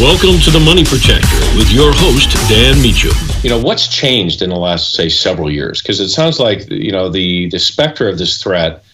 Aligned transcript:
Welcome 0.00 0.40
to 0.40 0.50
the 0.50 0.58
Money 0.58 0.82
Protector 0.84 1.56
with 1.56 1.70
your 1.70 1.92
host, 1.94 2.32
Dan 2.48 2.82
Meacham. 2.82 3.12
You 3.44 3.50
know, 3.50 3.60
what's 3.60 3.86
changed 3.86 4.42
in 4.42 4.50
the 4.50 4.56
last, 4.56 4.92
say, 4.92 5.08
several 5.08 5.48
years? 5.48 5.80
Because 5.80 6.00
it 6.00 6.08
sounds 6.08 6.40
like, 6.40 6.68
you 6.68 6.90
know, 6.90 7.08
the, 7.08 7.48
the 7.50 7.60
specter 7.60 8.08
of 8.08 8.18
this 8.18 8.42
threat 8.42 8.84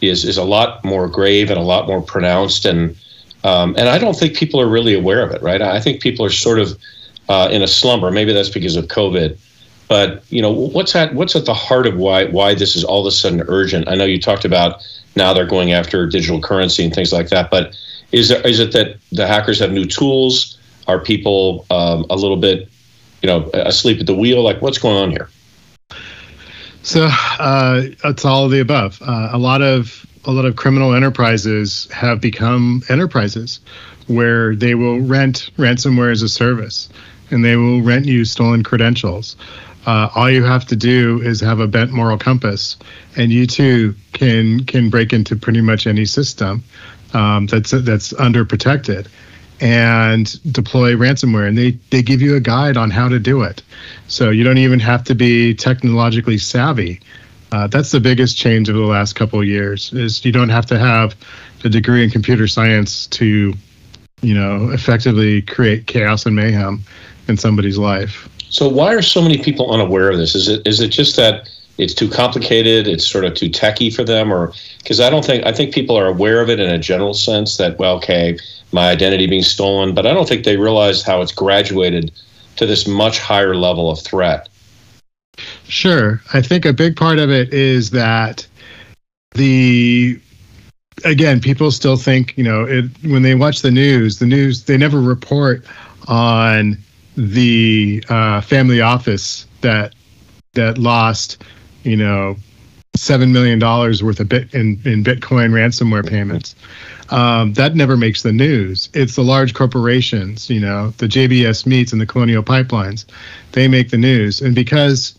is, 0.00 0.24
is 0.24 0.36
a 0.36 0.44
lot 0.44 0.84
more 0.84 1.08
grave 1.08 1.50
and 1.50 1.58
a 1.58 1.62
lot 1.62 1.88
more 1.88 2.00
pronounced. 2.00 2.66
And, 2.66 2.96
um, 3.42 3.74
and 3.76 3.88
I 3.88 3.98
don't 3.98 4.16
think 4.16 4.36
people 4.36 4.60
are 4.60 4.68
really 4.68 4.94
aware 4.94 5.24
of 5.24 5.32
it, 5.32 5.42
right? 5.42 5.60
I 5.60 5.80
think 5.80 6.00
people 6.00 6.24
are 6.24 6.30
sort 6.30 6.60
of 6.60 6.78
uh, 7.28 7.48
in 7.50 7.62
a 7.62 7.68
slumber. 7.68 8.12
Maybe 8.12 8.32
that's 8.32 8.48
because 8.48 8.76
of 8.76 8.84
COVID. 8.86 9.36
But, 9.88 10.22
you 10.30 10.40
know, 10.40 10.52
what's 10.52 10.94
at, 10.94 11.14
what's 11.14 11.34
at 11.34 11.46
the 11.46 11.54
heart 11.54 11.88
of 11.88 11.96
why, 11.96 12.26
why 12.26 12.54
this 12.54 12.76
is 12.76 12.84
all 12.84 13.00
of 13.00 13.06
a 13.06 13.10
sudden 13.10 13.42
urgent? 13.48 13.88
I 13.88 13.96
know 13.96 14.04
you 14.04 14.20
talked 14.20 14.44
about 14.44 14.86
now 15.16 15.34
they're 15.34 15.46
going 15.46 15.72
after 15.72 16.06
digital 16.06 16.40
currency 16.40 16.84
and 16.84 16.94
things 16.94 17.12
like 17.12 17.30
that, 17.30 17.50
but 17.50 17.76
is 18.14 18.28
there, 18.28 18.46
is 18.46 18.60
it 18.60 18.72
that 18.72 18.96
the 19.10 19.26
hackers 19.26 19.58
have 19.58 19.72
new 19.72 19.84
tools? 19.84 20.58
Are 20.86 21.00
people 21.00 21.66
um, 21.70 22.06
a 22.08 22.16
little 22.16 22.36
bit, 22.36 22.68
you 23.22 23.26
know, 23.26 23.50
asleep 23.52 24.00
at 24.00 24.06
the 24.06 24.14
wheel? 24.14 24.42
Like, 24.42 24.62
what's 24.62 24.78
going 24.78 24.96
on 24.96 25.10
here? 25.10 25.28
So 26.82 27.08
uh, 27.10 27.82
it's 28.04 28.24
all 28.24 28.44
of 28.44 28.50
the 28.50 28.60
above. 28.60 29.00
Uh, 29.02 29.30
a 29.32 29.38
lot 29.38 29.62
of 29.62 30.06
a 30.26 30.30
lot 30.30 30.44
of 30.44 30.56
criminal 30.56 30.94
enterprises 30.94 31.90
have 31.90 32.20
become 32.20 32.82
enterprises 32.88 33.60
where 34.06 34.54
they 34.54 34.74
will 34.74 35.00
rent 35.00 35.50
ransomware 35.56 36.12
as 36.12 36.22
a 36.22 36.28
service, 36.28 36.88
and 37.30 37.44
they 37.44 37.56
will 37.56 37.82
rent 37.82 38.06
you 38.06 38.24
stolen 38.24 38.62
credentials. 38.62 39.36
Uh, 39.86 40.08
all 40.14 40.30
you 40.30 40.42
have 40.42 40.66
to 40.66 40.76
do 40.76 41.20
is 41.22 41.40
have 41.40 41.60
a 41.60 41.66
bent 41.66 41.90
moral 41.90 42.18
compass, 42.18 42.76
and 43.16 43.32
you 43.32 43.46
too 43.46 43.94
can 44.12 44.64
can 44.64 44.90
break 44.90 45.12
into 45.12 45.34
pretty 45.34 45.60
much 45.62 45.86
any 45.86 46.04
system 46.04 46.62
um, 47.14 47.46
that's 47.46 47.70
that's 47.70 48.12
under 48.14 48.44
protected 48.44 49.08
and 49.60 50.40
deploy 50.52 50.92
ransomware. 50.92 51.48
And 51.48 51.56
they 51.56 51.72
they 51.90 52.02
give 52.02 52.20
you 52.20 52.36
a 52.36 52.40
guide 52.40 52.76
on 52.76 52.90
how 52.90 53.08
to 53.08 53.18
do 53.18 53.42
it. 53.42 53.62
So 54.08 54.30
you 54.30 54.44
don't 54.44 54.58
even 54.58 54.80
have 54.80 55.04
to 55.04 55.14
be 55.14 55.54
technologically 55.54 56.38
savvy. 56.38 57.00
Uh, 57.52 57.68
that's 57.68 57.92
the 57.92 58.00
biggest 58.00 58.36
change 58.36 58.68
over 58.68 58.78
the 58.78 58.84
last 58.84 59.14
couple 59.14 59.38
of 59.38 59.46
years 59.46 59.92
is 59.92 60.24
you 60.24 60.32
don't 60.32 60.48
have 60.48 60.66
to 60.66 60.78
have 60.78 61.14
a 61.64 61.68
degree 61.68 62.02
in 62.02 62.10
computer 62.10 62.48
science 62.48 63.06
to 63.06 63.54
you 64.22 64.34
know 64.34 64.70
effectively 64.70 65.40
create 65.42 65.86
chaos 65.86 66.26
and 66.26 66.34
mayhem 66.34 66.82
in 67.28 67.36
somebody's 67.36 67.78
life. 67.78 68.28
So 68.50 68.68
why 68.68 68.94
are 68.94 69.02
so 69.02 69.22
many 69.22 69.38
people 69.38 69.72
unaware 69.72 70.10
of 70.10 70.18
this? 70.18 70.34
Is 70.34 70.48
it 70.48 70.66
is 70.66 70.80
it 70.80 70.88
just 70.88 71.16
that 71.16 71.48
it's 71.78 71.94
too 71.94 72.08
complicated 72.08 72.86
it's 72.86 73.06
sort 73.06 73.24
of 73.24 73.34
too 73.34 73.48
techy 73.48 73.90
for 73.90 74.04
them 74.04 74.32
or 74.32 74.52
because 74.78 75.00
i 75.00 75.10
don't 75.10 75.24
think 75.24 75.44
i 75.44 75.52
think 75.52 75.74
people 75.74 75.96
are 75.96 76.06
aware 76.06 76.40
of 76.40 76.48
it 76.48 76.60
in 76.60 76.70
a 76.70 76.78
general 76.78 77.14
sense 77.14 77.56
that 77.56 77.78
well 77.78 77.96
okay 77.96 78.38
my 78.72 78.90
identity 78.90 79.26
being 79.26 79.42
stolen 79.42 79.94
but 79.94 80.06
i 80.06 80.14
don't 80.14 80.28
think 80.28 80.44
they 80.44 80.56
realize 80.56 81.02
how 81.02 81.20
it's 81.20 81.32
graduated 81.32 82.12
to 82.56 82.66
this 82.66 82.86
much 82.86 83.18
higher 83.18 83.54
level 83.54 83.90
of 83.90 84.00
threat. 84.00 84.48
Sure. 85.64 86.20
I 86.32 86.40
think 86.40 86.64
a 86.64 86.72
big 86.72 86.96
part 86.96 87.18
of 87.18 87.30
it 87.30 87.52
is 87.52 87.90
that 87.90 88.46
the 89.32 90.20
again 91.04 91.40
people 91.40 91.72
still 91.72 91.96
think 91.96 92.36
you 92.38 92.44
know 92.44 92.64
it, 92.64 92.84
when 93.02 93.22
they 93.22 93.34
watch 93.34 93.62
the 93.62 93.70
news 93.70 94.20
the 94.20 94.26
news 94.26 94.62
they 94.62 94.76
never 94.76 95.00
report 95.00 95.64
on 96.06 96.78
the 97.16 98.02
uh, 98.08 98.40
family 98.40 98.80
office 98.80 99.44
that 99.60 99.92
that 100.52 100.78
lost 100.78 101.42
you 101.84 101.96
know, 101.96 102.36
seven 102.96 103.32
million 103.32 103.58
dollars 103.58 104.02
worth 104.02 104.20
of 104.20 104.28
bit 104.28 104.52
in, 104.54 104.80
in 104.84 105.02
Bitcoin 105.02 105.50
ransomware 105.50 106.08
payments. 106.08 106.54
Um, 107.10 107.52
that 107.54 107.74
never 107.74 107.96
makes 107.96 108.22
the 108.22 108.32
news. 108.32 108.88
It's 108.94 109.16
the 109.16 109.22
large 109.22 109.54
corporations, 109.54 110.48
you 110.48 110.60
know, 110.60 110.90
the 110.98 111.06
JBS 111.06 111.66
Meats 111.66 111.92
and 111.92 112.00
the 112.00 112.06
Colonial 112.06 112.42
Pipelines. 112.42 113.04
They 113.52 113.68
make 113.68 113.90
the 113.90 113.98
news, 113.98 114.40
and 114.40 114.54
because, 114.54 115.14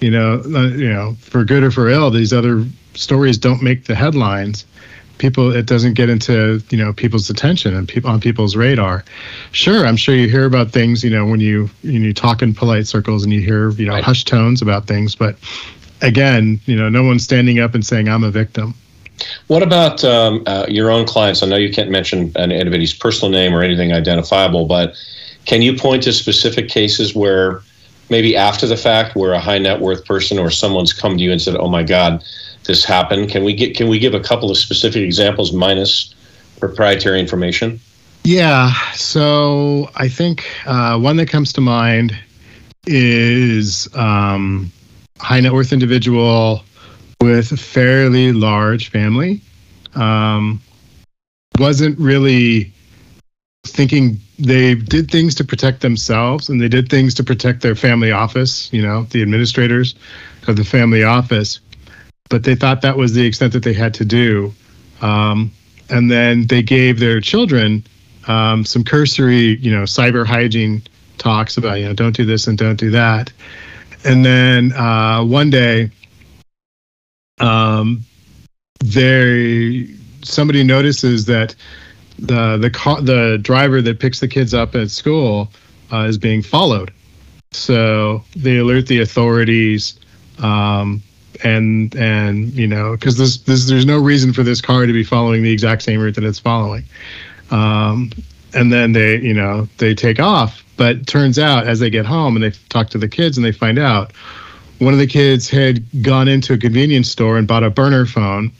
you 0.00 0.10
know, 0.10 0.42
uh, 0.46 0.68
you 0.68 0.92
know, 0.92 1.16
for 1.20 1.44
good 1.44 1.62
or 1.62 1.70
for 1.70 1.88
ill, 1.88 2.10
these 2.10 2.32
other 2.32 2.64
stories 2.94 3.38
don't 3.38 3.62
make 3.62 3.84
the 3.84 3.94
headlines. 3.94 4.64
People, 5.18 5.52
it 5.52 5.66
doesn't 5.66 5.94
get 5.94 6.08
into 6.08 6.62
you 6.70 6.78
know 6.78 6.92
people's 6.92 7.28
attention 7.28 7.74
and 7.74 7.88
people 7.88 8.08
on 8.08 8.20
people's 8.20 8.54
radar. 8.54 9.04
Sure, 9.50 9.84
I'm 9.84 9.96
sure 9.96 10.14
you 10.14 10.28
hear 10.28 10.44
about 10.44 10.70
things, 10.70 11.02
you 11.02 11.10
know, 11.10 11.26
when 11.26 11.40
you 11.40 11.68
when 11.82 12.02
you 12.02 12.14
talk 12.14 12.40
in 12.40 12.54
polite 12.54 12.86
circles 12.86 13.24
and 13.24 13.32
you 13.32 13.40
hear 13.40 13.70
you 13.70 13.86
know 13.86 13.94
right. 13.94 14.04
hushed 14.04 14.28
tones 14.28 14.62
about 14.62 14.86
things, 14.86 15.16
but 15.16 15.36
again, 16.02 16.60
you 16.66 16.76
know, 16.76 16.88
no 16.88 17.02
one's 17.02 17.24
standing 17.24 17.58
up 17.60 17.74
and 17.74 17.84
saying 17.84 18.08
I'm 18.08 18.24
a 18.24 18.30
victim. 18.30 18.74
What 19.48 19.62
about 19.62 20.04
um, 20.04 20.42
uh, 20.46 20.66
your 20.68 20.90
own 20.90 21.06
clients? 21.06 21.42
I 21.42 21.46
know 21.46 21.56
you 21.56 21.72
can't 21.72 21.90
mention 21.90 22.36
anybody's 22.36 22.94
personal 22.94 23.30
name 23.30 23.54
or 23.54 23.62
anything 23.62 23.92
identifiable, 23.92 24.66
but 24.66 24.94
can 25.44 25.62
you 25.62 25.76
point 25.76 26.02
to 26.04 26.12
specific 26.12 26.68
cases 26.68 27.14
where 27.14 27.62
maybe 28.10 28.36
after 28.36 28.66
the 28.66 28.76
fact, 28.76 29.16
where 29.16 29.32
a 29.32 29.40
high 29.40 29.58
net 29.58 29.80
worth 29.80 30.04
person 30.04 30.38
or 30.38 30.50
someone's 30.50 30.92
come 30.92 31.16
to 31.16 31.22
you 31.22 31.32
and 31.32 31.40
said, 31.40 31.56
"Oh 31.56 31.68
my 31.68 31.82
God, 31.82 32.24
this 32.64 32.84
happened"? 32.84 33.30
Can 33.30 33.44
we 33.44 33.54
get 33.54 33.76
can 33.76 33.88
we 33.88 33.98
give 33.98 34.14
a 34.14 34.20
couple 34.20 34.50
of 34.50 34.56
specific 34.56 35.02
examples 35.02 35.52
minus 35.52 36.14
proprietary 36.60 37.18
information? 37.18 37.80
Yeah. 38.24 38.72
So 38.94 39.90
I 39.96 40.08
think 40.08 40.46
uh, 40.66 40.98
one 40.98 41.16
that 41.16 41.28
comes 41.28 41.52
to 41.54 41.60
mind 41.60 42.16
is. 42.86 43.88
Um, 43.94 44.72
high 45.20 45.40
net 45.40 45.52
worth 45.52 45.72
individual 45.72 46.62
with 47.20 47.52
a 47.52 47.56
fairly 47.56 48.32
large 48.32 48.90
family. 48.90 49.40
Um, 49.94 50.60
wasn't 51.58 51.98
really 51.98 52.72
thinking 53.66 54.20
they 54.38 54.74
did 54.74 55.10
things 55.10 55.34
to 55.34 55.44
protect 55.44 55.80
themselves 55.80 56.48
and 56.48 56.60
they 56.60 56.68
did 56.68 56.88
things 56.88 57.14
to 57.14 57.24
protect 57.24 57.62
their 57.62 57.74
family 57.74 58.12
office, 58.12 58.72
you 58.72 58.80
know, 58.80 59.02
the 59.10 59.22
administrators 59.22 59.94
of 60.46 60.56
the 60.56 60.64
family 60.64 61.02
office, 61.02 61.60
but 62.28 62.44
they 62.44 62.54
thought 62.54 62.82
that 62.82 62.96
was 62.96 63.14
the 63.14 63.26
extent 63.26 63.52
that 63.52 63.62
they 63.62 63.72
had 63.72 63.92
to 63.94 64.04
do. 64.04 64.52
Um, 65.02 65.50
and 65.90 66.10
then 66.10 66.46
they 66.46 66.62
gave 66.62 67.00
their 67.00 67.20
children 67.20 67.84
um, 68.28 68.64
some 68.64 68.84
cursory, 68.84 69.56
you 69.56 69.74
know, 69.74 69.82
cyber 69.82 70.26
hygiene 70.26 70.82
talks 71.16 71.56
about, 71.56 71.78
you 71.80 71.86
know, 71.86 71.94
don't 71.94 72.14
do 72.14 72.24
this 72.24 72.46
and 72.46 72.56
don't 72.56 72.76
do 72.76 72.90
that. 72.90 73.32
And 74.04 74.24
then 74.24 74.72
uh, 74.72 75.24
one 75.24 75.50
day, 75.50 75.90
um, 77.40 78.04
somebody 80.22 80.64
notices 80.64 81.24
that 81.26 81.54
the 82.18 82.56
the 82.56 82.70
car, 82.70 83.00
the 83.00 83.38
driver 83.40 83.80
that 83.82 84.00
picks 84.00 84.20
the 84.20 84.28
kids 84.28 84.54
up 84.54 84.74
at 84.74 84.90
school 84.90 85.50
uh, 85.92 86.04
is 86.04 86.18
being 86.18 86.42
followed. 86.42 86.92
So 87.52 88.22
they 88.36 88.58
alert 88.58 88.86
the 88.86 89.00
authorities, 89.00 89.98
um, 90.38 91.02
and 91.44 91.94
and 91.96 92.52
you 92.52 92.66
know 92.66 92.92
because 92.92 93.16
this, 93.16 93.38
this 93.38 93.68
there's 93.68 93.86
no 93.86 93.98
reason 93.98 94.32
for 94.32 94.42
this 94.42 94.60
car 94.60 94.86
to 94.86 94.92
be 94.92 95.04
following 95.04 95.42
the 95.42 95.52
exact 95.52 95.82
same 95.82 96.00
route 96.00 96.14
that 96.16 96.24
it's 96.24 96.38
following. 96.38 96.84
Um, 97.50 98.10
and 98.54 98.72
then 98.72 98.92
they 98.92 99.18
you 99.18 99.34
know 99.34 99.68
they 99.78 99.94
take 99.94 100.20
off. 100.20 100.64
But 100.76 101.06
turns 101.06 101.38
out 101.38 101.66
as 101.66 101.80
they 101.80 101.90
get 101.90 102.06
home 102.06 102.36
and 102.36 102.44
they 102.44 102.50
talk 102.68 102.88
to 102.90 102.98
the 102.98 103.08
kids 103.08 103.36
and 103.36 103.44
they 103.44 103.52
find 103.52 103.78
out 103.78 104.12
one 104.78 104.92
of 104.92 105.00
the 105.00 105.08
kids 105.08 105.50
had 105.50 105.84
gone 106.02 106.28
into 106.28 106.52
a 106.52 106.58
convenience 106.58 107.10
store 107.10 107.36
and 107.36 107.48
bought 107.48 107.64
a 107.64 107.70
burner 107.70 108.06
phone 108.06 108.52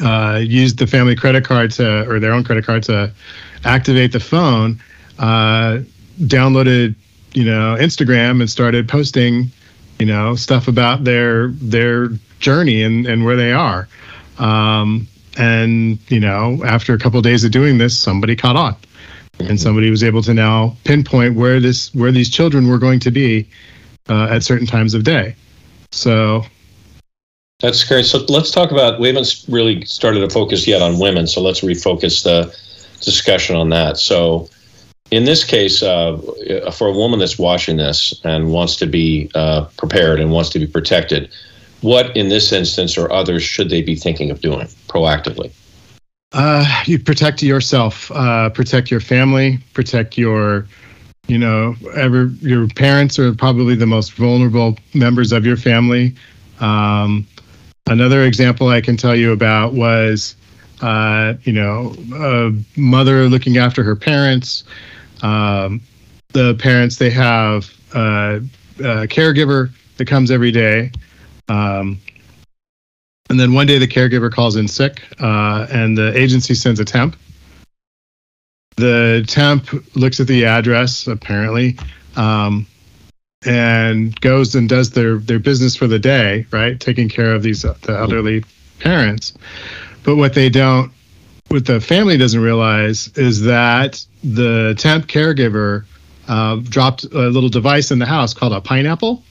uh, 0.00 0.40
used 0.42 0.78
the 0.78 0.86
family 0.86 1.14
credit 1.14 1.44
card 1.44 1.70
to 1.72 2.08
or 2.08 2.18
their 2.18 2.32
own 2.32 2.42
credit 2.42 2.64
card 2.64 2.82
to 2.84 3.12
activate 3.64 4.12
the 4.12 4.20
phone 4.20 4.80
uh, 5.18 5.80
downloaded 6.20 6.94
you 7.34 7.44
know 7.44 7.76
instagram 7.78 8.40
and 8.40 8.48
started 8.48 8.88
posting 8.88 9.50
you 9.98 10.06
know 10.06 10.34
stuff 10.34 10.66
about 10.68 11.04
their 11.04 11.48
their 11.48 12.08
journey 12.40 12.82
and 12.82 13.06
and 13.06 13.24
where 13.24 13.36
they 13.36 13.52
are. 13.52 13.86
Um, 14.38 15.06
and 15.40 15.98
you 16.10 16.20
know, 16.20 16.62
after 16.64 16.92
a 16.92 16.98
couple 16.98 17.18
of 17.18 17.24
days 17.24 17.42
of 17.44 17.50
doing 17.50 17.78
this, 17.78 17.98
somebody 17.98 18.36
caught 18.36 18.56
on, 18.56 18.74
mm-hmm. 18.74 19.46
and 19.46 19.60
somebody 19.60 19.90
was 19.90 20.04
able 20.04 20.22
to 20.22 20.34
now 20.34 20.76
pinpoint 20.84 21.34
where 21.34 21.58
this 21.58 21.92
where 21.94 22.12
these 22.12 22.28
children 22.28 22.68
were 22.68 22.78
going 22.78 23.00
to 23.00 23.10
be 23.10 23.48
uh, 24.08 24.28
at 24.30 24.42
certain 24.42 24.66
times 24.66 24.92
of 24.92 25.02
day. 25.02 25.34
So 25.92 26.44
that's 27.60 27.82
great. 27.84 28.04
So 28.04 28.24
let's 28.28 28.50
talk 28.50 28.70
about. 28.70 29.00
We 29.00 29.08
haven't 29.08 29.44
really 29.48 29.84
started 29.86 30.20
to 30.20 30.30
focus 30.30 30.66
yet 30.66 30.82
on 30.82 30.98
women, 30.98 31.26
so 31.26 31.40
let's 31.40 31.62
refocus 31.62 32.22
the 32.22 32.54
discussion 33.00 33.56
on 33.56 33.70
that. 33.70 33.96
So, 33.96 34.48
in 35.10 35.24
this 35.24 35.42
case, 35.42 35.82
uh, 35.82 36.18
for 36.72 36.88
a 36.88 36.92
woman 36.92 37.18
that's 37.18 37.38
watching 37.38 37.78
this 37.78 38.20
and 38.24 38.52
wants 38.52 38.76
to 38.76 38.86
be 38.86 39.30
uh, 39.34 39.64
prepared 39.78 40.20
and 40.20 40.30
wants 40.30 40.50
to 40.50 40.58
be 40.58 40.66
protected, 40.66 41.30
what 41.80 42.14
in 42.14 42.28
this 42.28 42.52
instance 42.52 42.98
or 42.98 43.10
others 43.10 43.42
should 43.42 43.70
they 43.70 43.80
be 43.80 43.96
thinking 43.96 44.30
of 44.30 44.42
doing 44.42 44.68
proactively? 44.90 45.52
Uh, 46.32 46.82
you 46.86 46.98
protect 46.98 47.42
yourself, 47.42 48.10
uh, 48.12 48.48
protect 48.50 48.90
your 48.90 49.00
family, 49.00 49.58
protect 49.74 50.16
your, 50.16 50.66
you 51.26 51.38
know, 51.38 51.74
ever 51.94 52.26
your 52.40 52.68
parents 52.68 53.18
are 53.18 53.34
probably 53.34 53.74
the 53.74 53.86
most 53.86 54.12
vulnerable 54.12 54.76
members 54.94 55.32
of 55.32 55.44
your 55.44 55.56
family. 55.56 56.14
Um, 56.60 57.26
another 57.88 58.24
example 58.24 58.68
I 58.68 58.80
can 58.80 58.96
tell 58.96 59.16
you 59.16 59.32
about 59.32 59.72
was 59.72 60.36
uh, 60.82 61.34
you 61.42 61.52
know, 61.52 61.94
a 62.14 62.52
mother 62.78 63.28
looking 63.28 63.58
after 63.58 63.82
her 63.82 63.96
parents. 63.96 64.64
Um, 65.22 65.80
the 66.32 66.54
parents 66.54 66.96
they 66.96 67.10
have 67.10 67.70
uh, 67.94 68.40
a 68.78 69.06
caregiver 69.06 69.70
that 69.98 70.06
comes 70.06 70.30
every 70.30 70.52
day. 70.52 70.90
Um, 71.48 71.98
and 73.30 73.38
then 73.38 73.54
one 73.54 73.66
day 73.66 73.78
the 73.78 73.86
caregiver 73.86 74.30
calls 74.30 74.56
in 74.56 74.66
sick, 74.66 75.02
uh, 75.20 75.66
and 75.70 75.96
the 75.96 76.14
agency 76.18 76.52
sends 76.52 76.80
a 76.80 76.84
temp. 76.84 77.16
The 78.76 79.24
temp 79.26 79.68
looks 79.94 80.18
at 80.18 80.26
the 80.26 80.46
address, 80.46 81.06
apparently, 81.06 81.78
um, 82.16 82.66
and 83.46 84.20
goes 84.20 84.54
and 84.56 84.68
does 84.68 84.90
their 84.90 85.18
their 85.18 85.38
business 85.38 85.76
for 85.76 85.86
the 85.86 85.98
day, 85.98 86.44
right? 86.50 86.78
Taking 86.78 87.08
care 87.08 87.32
of 87.32 87.42
these 87.42 87.62
the 87.62 87.96
elderly 87.96 88.44
parents. 88.80 89.32
But 90.02 90.16
what 90.16 90.34
they 90.34 90.50
don't, 90.50 90.90
what 91.48 91.66
the 91.66 91.80
family 91.80 92.18
doesn't 92.18 92.40
realize 92.40 93.08
is 93.16 93.42
that 93.42 94.04
the 94.24 94.74
temp 94.76 95.06
caregiver 95.06 95.84
uh, 96.26 96.56
dropped 96.56 97.04
a 97.04 97.28
little 97.28 97.48
device 97.48 97.92
in 97.92 98.00
the 98.00 98.06
house 98.06 98.34
called 98.34 98.54
a 98.54 98.60
pineapple. 98.60 99.22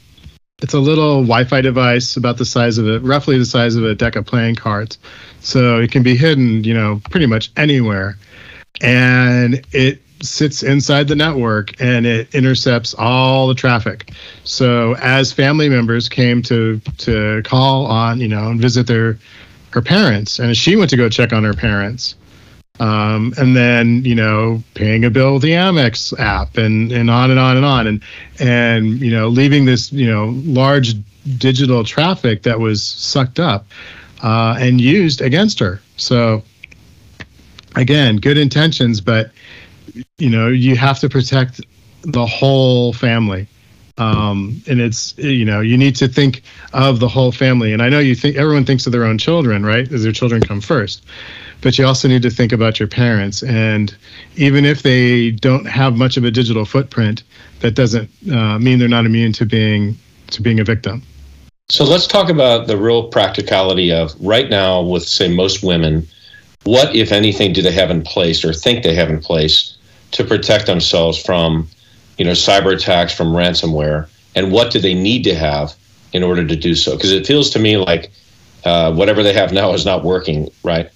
It's 0.62 0.74
a 0.74 0.80
little 0.80 1.22
Wi-Fi 1.22 1.62
device 1.62 2.18
about 2.18 2.38
the 2.38 2.46
size 2.46 2.78
of 2.78 2.88
it, 2.88 3.02
roughly 3.02 3.38
the 3.38 3.46
size 3.46 3.76
of 3.76 3.84
a 3.86 3.96
deck 3.96 4.16
of 4.16 4.26
playing 4.26 4.56
cards. 4.56 4.98
So 5.40 5.80
it 5.80 5.92
can 5.92 6.04
be 6.04 6.16
hidden, 6.16 6.64
you 6.64 6.74
know, 6.74 7.02
pretty 7.10 7.26
much 7.26 7.52
anywhere. 7.56 8.18
And 8.82 9.66
it 9.72 10.02
sits 10.22 10.64
inside 10.64 11.08
the 11.08 11.16
network 11.16 11.80
and 11.82 12.06
it 12.06 12.34
intercepts 12.36 12.94
all 12.94 13.48
the 13.48 13.56
traffic. 13.56 14.12
So 14.44 14.96
as 14.96 15.32
family 15.32 15.70
members 15.70 16.10
came 16.10 16.42
to 16.44 16.80
to 17.00 17.42
call 17.44 17.86
on, 17.86 18.20
you 18.20 18.28
know, 18.28 18.50
and 18.50 18.60
visit 18.60 18.88
their 18.88 19.18
her 19.72 19.82
parents, 19.82 20.40
and 20.40 20.58
she 20.58 20.76
went 20.76 20.90
to 20.90 20.98
go 20.98 21.10
check 21.10 21.32
on 21.32 21.44
her 21.44 21.54
parents, 21.54 22.16
um, 22.80 23.34
and 23.38 23.56
then 23.56 24.04
you 24.06 24.16
know 24.16 24.64
paying 24.74 25.04
a 25.06 25.10
bill 25.10 25.34
with 25.34 25.42
the 25.44 25.52
Amex 25.52 26.18
app, 26.20 26.58
and 26.58 26.92
and 26.92 27.10
on 27.10 27.30
and 27.30 27.40
on 27.40 27.58
and 27.58 27.66
on, 27.66 27.88
and 27.88 28.02
and 28.40 29.00
you 29.00 29.12
know 29.12 29.28
leaving 29.28 29.66
this 29.66 29.92
you 29.92 30.10
know 30.10 30.34
large 30.46 30.96
digital 31.38 31.84
traffic 31.84 32.44
that 32.44 32.60
was 32.60 32.82
sucked 32.84 33.40
up 33.40 33.66
uh, 34.24 34.56
and 34.60 34.80
used 34.82 35.22
against 35.22 35.60
her. 35.60 35.82
So 35.98 36.44
again, 37.76 38.18
good 38.18 38.38
intentions, 38.38 39.02
but 39.02 39.32
you 40.18 40.30
know 40.30 40.48
you 40.48 40.76
have 40.76 41.00
to 41.00 41.10
protect 41.10 41.62
the 42.04 42.26
whole 42.26 42.94
family. 42.94 43.48
Um, 44.00 44.64
and 44.68 44.80
it's 44.80 45.18
you 45.18 45.46
know 45.46 45.62
you 45.62 45.78
need 45.78 45.96
to 45.98 46.08
think 46.08 46.44
of 46.74 47.00
the 47.00 47.08
whole 47.08 47.32
family. 47.32 47.74
And 47.74 47.82
i 47.82 47.90
know 47.90 48.00
you 48.00 48.16
think 48.16 48.38
everyone 48.38 48.66
thinks 48.66 48.86
of 48.86 48.92
their 48.92 49.04
own 49.04 49.18
children 49.18 49.66
right? 49.66 49.92
As 49.92 50.04
their 50.04 50.12
children 50.12 50.42
come 50.42 50.62
first? 50.62 51.06
But 51.62 51.78
you 51.78 51.86
also 51.86 52.08
need 52.08 52.22
to 52.22 52.30
think 52.30 52.54
about 52.54 52.80
your 52.80 52.88
parents. 52.88 53.44
And 53.44 53.94
even 54.38 54.64
if 54.64 54.82
they 54.82 55.32
don't 55.32 55.66
have 55.66 55.98
much 55.98 56.16
of 56.16 56.24
a 56.24 56.32
digital 56.32 56.64
footprint 56.64 57.24
that 57.60 57.76
doesn't 57.76 58.10
uh, 58.32 58.58
mean 58.58 58.80
they're 58.80 58.88
not 58.88 59.06
immune 59.06 59.34
to 59.34 59.46
being 59.46 59.98
to 60.32 60.42
being 60.42 60.60
a 60.60 60.64
victim. 60.64 61.04
So 61.70 61.84
let's 61.84 62.08
talk 62.08 62.30
about 62.30 62.68
the 62.68 62.78
real 62.78 63.10
practicality 63.10 63.92
of 63.92 64.16
right 64.20 64.50
now 64.50 64.82
with 64.82 65.04
say 65.04 65.28
most 65.28 65.62
women 65.62 66.08
what 66.64 66.96
if 66.96 67.12
anything 67.12 67.54
do 67.54 67.62
they 67.62 67.72
have 67.72 67.90
in 67.90 68.02
place 68.02 68.44
or 68.44 68.54
think 68.54 68.84
they 68.84 68.96
have 68.96 69.10
in 69.10 69.20
place 69.20 69.78
to 70.12 70.24
protect 70.24 70.66
themselves 70.66 71.22
from 71.22 71.68
you 72.20 72.26
know, 72.26 72.34
cyber 72.34 72.74
attacks 72.76 73.14
from 73.14 73.30
ransomware, 73.30 74.08
and 74.36 74.52
what 74.52 74.72
do 74.72 74.80
they 74.80 74.94
need 74.94 75.24
to 75.24 75.34
have 75.34 75.74
in 76.12 76.22
order 76.22 76.46
to 76.46 76.56
do 76.56 76.76
so? 76.76 76.96
Because 76.96 77.12
it 77.12 77.26
feels 77.26 77.50
to 77.52 77.60
me 77.60 77.78
like 77.78 78.12
uh, 78.66 78.94
whatever 78.94 79.24
they 79.24 79.34
have 79.34 79.54
now 79.54 79.74
is 79.74 79.86
not 79.86 80.04
working, 80.04 80.52
right? 80.64 80.92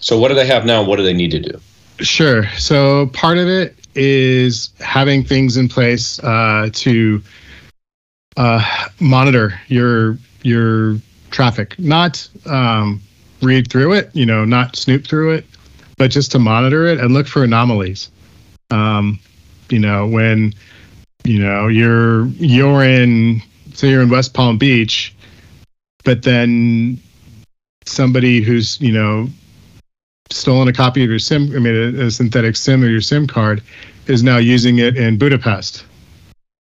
So, 0.00 0.18
what 0.18 0.28
do 0.28 0.34
they 0.34 0.46
have 0.46 0.66
now? 0.66 0.80
and 0.80 0.88
What 0.88 0.96
do 0.96 1.04
they 1.04 1.14
need 1.14 1.30
to 1.30 1.38
do? 1.38 1.60
Sure. 2.00 2.46
So, 2.58 3.06
part 3.08 3.38
of 3.38 3.46
it 3.46 3.76
is 3.94 4.70
having 4.80 5.22
things 5.24 5.56
in 5.56 5.68
place 5.68 6.18
uh, 6.20 6.68
to 6.72 7.22
uh, 8.36 8.88
monitor 8.98 9.58
your 9.68 10.18
your 10.42 10.96
traffic, 11.30 11.78
not 11.78 12.28
um, 12.46 13.00
read 13.40 13.70
through 13.70 13.92
it, 13.92 14.10
you 14.14 14.26
know, 14.26 14.44
not 14.44 14.74
snoop 14.74 15.06
through 15.06 15.32
it, 15.34 15.46
but 15.96 16.10
just 16.10 16.32
to 16.32 16.40
monitor 16.40 16.86
it 16.86 16.98
and 16.98 17.14
look 17.14 17.28
for 17.28 17.44
anomalies. 17.44 18.10
Um, 18.72 19.20
you 19.70 19.78
know 19.78 20.06
when 20.06 20.54
you 21.24 21.42
know 21.42 21.68
you're 21.68 22.26
you're 22.26 22.84
in 22.84 23.42
say 23.74 23.90
you're 23.90 24.02
in 24.02 24.10
West 24.10 24.34
Palm 24.34 24.58
Beach, 24.58 25.14
but 26.04 26.22
then 26.22 26.98
somebody 27.86 28.40
who's 28.40 28.80
you 28.80 28.92
know 28.92 29.28
stolen 30.30 30.68
a 30.68 30.72
copy 30.72 31.02
of 31.02 31.10
your 31.10 31.18
SIM, 31.18 31.54
I 31.54 31.58
mean 31.58 31.74
a, 31.74 32.06
a 32.06 32.10
synthetic 32.10 32.56
SIM 32.56 32.82
or 32.84 32.88
your 32.88 33.00
SIM 33.00 33.26
card, 33.26 33.62
is 34.06 34.22
now 34.22 34.38
using 34.38 34.78
it 34.78 34.96
in 34.96 35.18
Budapest 35.18 35.84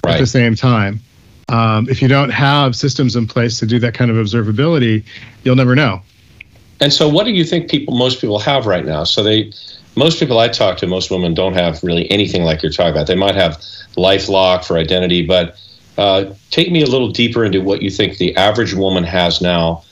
right. 0.05 0.15
at 0.15 0.21
the 0.21 0.27
same 0.27 0.55
time. 0.55 1.01
Um, 1.49 1.89
if 1.89 2.03
you 2.03 2.09
don't 2.09 2.31
have 2.31 2.77
systems 2.77 3.17
in 3.17 3.27
place 3.27 3.59
to 3.61 3.67
do 3.67 3.79
that 3.79 3.95
kind 3.95 4.11
of 4.11 4.19
observability, 4.19 5.05
you'll 5.45 5.57
never 5.57 5.75
know. 5.75 6.03
And 6.81 6.93
so, 6.93 7.09
what 7.09 7.25
do 7.25 7.33
you 7.33 7.45
think 7.45 7.71
people, 7.71 7.97
most 7.97 8.21
people, 8.21 8.39
have 8.39 8.67
right 8.67 8.85
now? 8.85 9.05
So 9.05 9.23
they 9.23 9.51
most 9.99 10.21
people 10.21 10.39
I 10.39 10.49
talk 10.49 10.79
to, 10.79 10.87
most 10.87 11.11
women 11.11 11.35
don't 11.35 11.55
have 11.55 11.83
really 11.83 12.11
anything 12.11 12.45
like 12.45 12.63
you're 12.63 12.73
talking 12.73 12.93
about. 12.93 13.09
They 13.09 13.17
might 13.17 13.35
have 13.35 13.57
LifeLock 13.97 14.65
for 14.65 14.79
identity, 14.79 15.27
but 15.27 15.61
uh, 15.99 16.33
take 16.51 16.71
me 16.71 16.83
a 16.83 16.87
little 16.87 17.11
deeper 17.11 17.45
into 17.45 17.61
what 17.61 17.83
you 17.83 17.91
think 17.91 18.17
the 18.17 18.35
average 18.37 18.73
woman 18.73 19.03
has 19.03 19.41
now, 19.41 19.83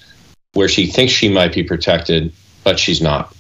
where 0.53 0.69
she 0.69 0.87
thinks 0.87 1.13
she 1.13 1.29
might 1.29 1.53
be 1.53 1.65
protected, 1.65 2.33
but 2.63 2.79
she's 2.79 3.03
not. 3.03 3.35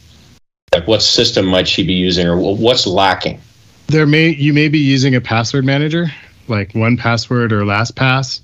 Like, 0.74 0.88
what 0.88 1.02
system 1.02 1.46
might 1.46 1.68
she 1.68 1.86
be 1.86 1.94
using, 1.94 2.26
or 2.26 2.36
what's 2.36 2.86
lacking? 2.86 3.40
There 3.86 4.06
may 4.06 4.30
you 4.30 4.52
may 4.52 4.66
be 4.66 4.80
using 4.80 5.14
a 5.14 5.20
password 5.20 5.64
manager, 5.64 6.08
like 6.48 6.72
1Password 6.72 7.52
or 7.52 7.62
LastPass. 7.62 8.40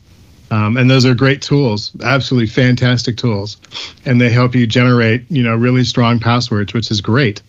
Um, 0.52 0.76
and 0.76 0.88
those 0.88 1.06
are 1.06 1.14
great 1.14 1.40
tools, 1.40 1.92
absolutely 2.04 2.46
fantastic 2.46 3.16
tools, 3.16 3.56
and 4.04 4.20
they 4.20 4.28
help 4.28 4.54
you 4.54 4.66
generate, 4.66 5.24
you 5.30 5.42
know, 5.42 5.56
really 5.56 5.82
strong 5.82 6.20
passwords, 6.20 6.74
which 6.74 6.90
is 6.90 7.00
great. 7.00 7.40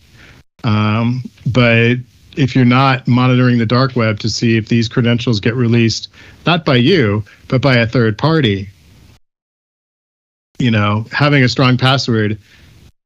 Um, 0.63 1.23
but 1.45 1.97
if 2.35 2.55
you're 2.55 2.65
not 2.65 3.07
monitoring 3.07 3.57
the 3.57 3.65
dark 3.65 3.95
web 3.95 4.19
to 4.19 4.29
see 4.29 4.57
if 4.57 4.69
these 4.69 4.87
credentials 4.87 5.39
get 5.39 5.55
released, 5.55 6.09
not 6.45 6.65
by 6.65 6.75
you, 6.75 7.23
but 7.47 7.61
by 7.61 7.75
a 7.75 7.87
third 7.87 8.17
party, 8.17 8.69
you 10.59 10.71
know, 10.71 11.05
having 11.11 11.43
a 11.43 11.49
strong 11.49 11.77
password 11.77 12.39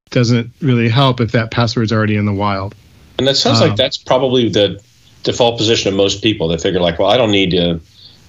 doesn't 0.10 0.52
really 0.62 0.90
help 0.90 1.20
if 1.20 1.32
that 1.32 1.52
password's 1.52 1.92
already 1.92 2.16
in 2.16 2.26
the 2.26 2.34
wild. 2.34 2.76
And 3.18 3.28
that 3.28 3.36
sounds 3.36 3.62
um, 3.62 3.70
like 3.70 3.78
that's 3.78 3.98
probably 3.98 4.50
the 4.50 4.82
default 5.24 5.58
position 5.58 5.90
of 5.90 5.96
most 5.96 6.24
people. 6.24 6.48
They 6.48 6.58
figure 6.58 6.80
like, 6.80 7.00
well, 7.00 7.10
I 7.10 7.18
don't 7.18 7.32
need 7.32 7.52
to, 7.52 7.80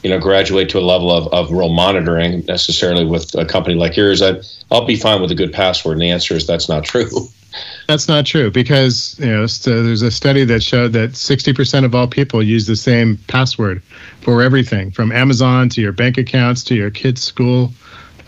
you 0.03 0.11
know, 0.11 0.19
graduate 0.19 0.69
to 0.71 0.79
a 0.79 0.81
level 0.81 1.13
of, 1.13 1.33
of 1.33 1.53
real 1.53 1.69
monitoring 1.69 2.45
necessarily 2.47 3.05
with 3.05 3.35
a 3.35 3.45
company 3.45 3.77
like 3.77 3.97
yours. 3.97 4.23
I, 4.23 4.41
I'll 4.71 4.87
be 4.87 4.97
fine 4.97 5.21
with 5.21 5.31
a 5.31 5.35
good 5.35 5.53
password. 5.53 5.95
And 5.95 6.03
the 6.03 6.11
answer 6.11 6.35
is 6.35 6.47
that's 6.47 6.69
not 6.69 6.85
true. 6.85 7.11
That's 7.87 8.09
not 8.09 8.27
true 8.27 8.51
because 8.51 9.19
you 9.19 9.27
know 9.27 9.47
so 9.47 9.83
there's 9.83 10.03
a 10.03 10.11
study 10.11 10.45
that 10.45 10.63
showed 10.63 10.93
that 10.93 11.13
60% 11.13 11.85
of 11.85 11.95
all 11.95 12.07
people 12.07 12.43
use 12.43 12.67
the 12.67 12.77
same 12.77 13.17
password 13.29 13.83
for 14.21 14.43
everything, 14.43 14.91
from 14.91 15.11
Amazon 15.11 15.69
to 15.71 15.81
your 15.81 15.93
bank 15.93 16.19
accounts 16.19 16.63
to 16.65 16.75
your 16.75 16.91
kids' 16.91 17.23
school 17.23 17.73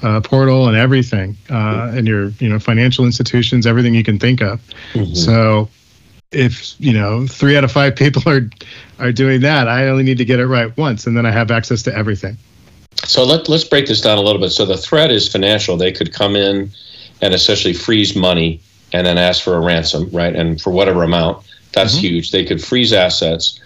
uh, 0.03 0.21
portal 0.21 0.69
and 0.69 0.77
everything, 0.77 1.37
uh, 1.50 1.93
and 1.95 2.07
your 2.07 2.31
you 2.39 2.49
know 2.49 2.59
financial 2.59 3.05
institutions, 3.05 3.67
everything 3.67 3.95
you 3.95 4.05
can 4.05 4.19
think 4.19 4.41
of. 4.41 4.61
Mm-hmm. 4.95 5.15
So 5.15 5.69
if 6.33 6.75
you 6.81 6.93
know 6.93 7.27
three 7.27 7.57
out 7.57 7.65
of 7.65 7.73
five 7.73 7.97
people 7.97 8.23
are 8.27 8.49
are 8.99 9.12
doing 9.12 9.43
that, 9.43 9.69
I 9.69 9.89
only 9.89 10.05
need 10.05 10.19
to 10.19 10.25
get 10.25 10.41
it 10.41 10.47
right 10.47 10.75
once, 10.79 11.07
and 11.07 11.17
then 11.17 11.27
I 11.27 11.31
have 11.31 11.50
access 11.50 11.83
to 11.83 11.95
everything. 11.95 12.39
So 13.05 13.25
let 13.25 13.49
let's 13.49 13.65
break 13.65 13.87
this 13.87 14.00
down 14.00 14.17
a 14.17 14.23
little 14.23 14.41
bit. 14.41 14.50
So 14.50 14.65
the 14.65 14.79
threat 14.79 15.11
is 15.11 15.31
financial. 15.31 15.77
They 15.77 15.93
could 15.93 16.12
come 16.12 16.35
in 16.35 16.71
and 17.21 17.35
essentially 17.35 17.75
freeze 17.75 18.17
money 18.17 18.61
and 18.93 19.07
then 19.07 19.19
ask 19.19 19.43
for 19.43 19.55
a 19.55 19.61
ransom, 19.61 20.09
right? 20.11 20.35
And 20.35 20.61
for 20.61 20.71
whatever 20.71 21.03
amount, 21.03 21.45
that's 21.73 21.95
mm-hmm. 21.95 22.07
huge. 22.07 22.31
They 22.31 22.45
could 22.45 22.63
freeze 22.63 22.93
assets. 22.93 23.61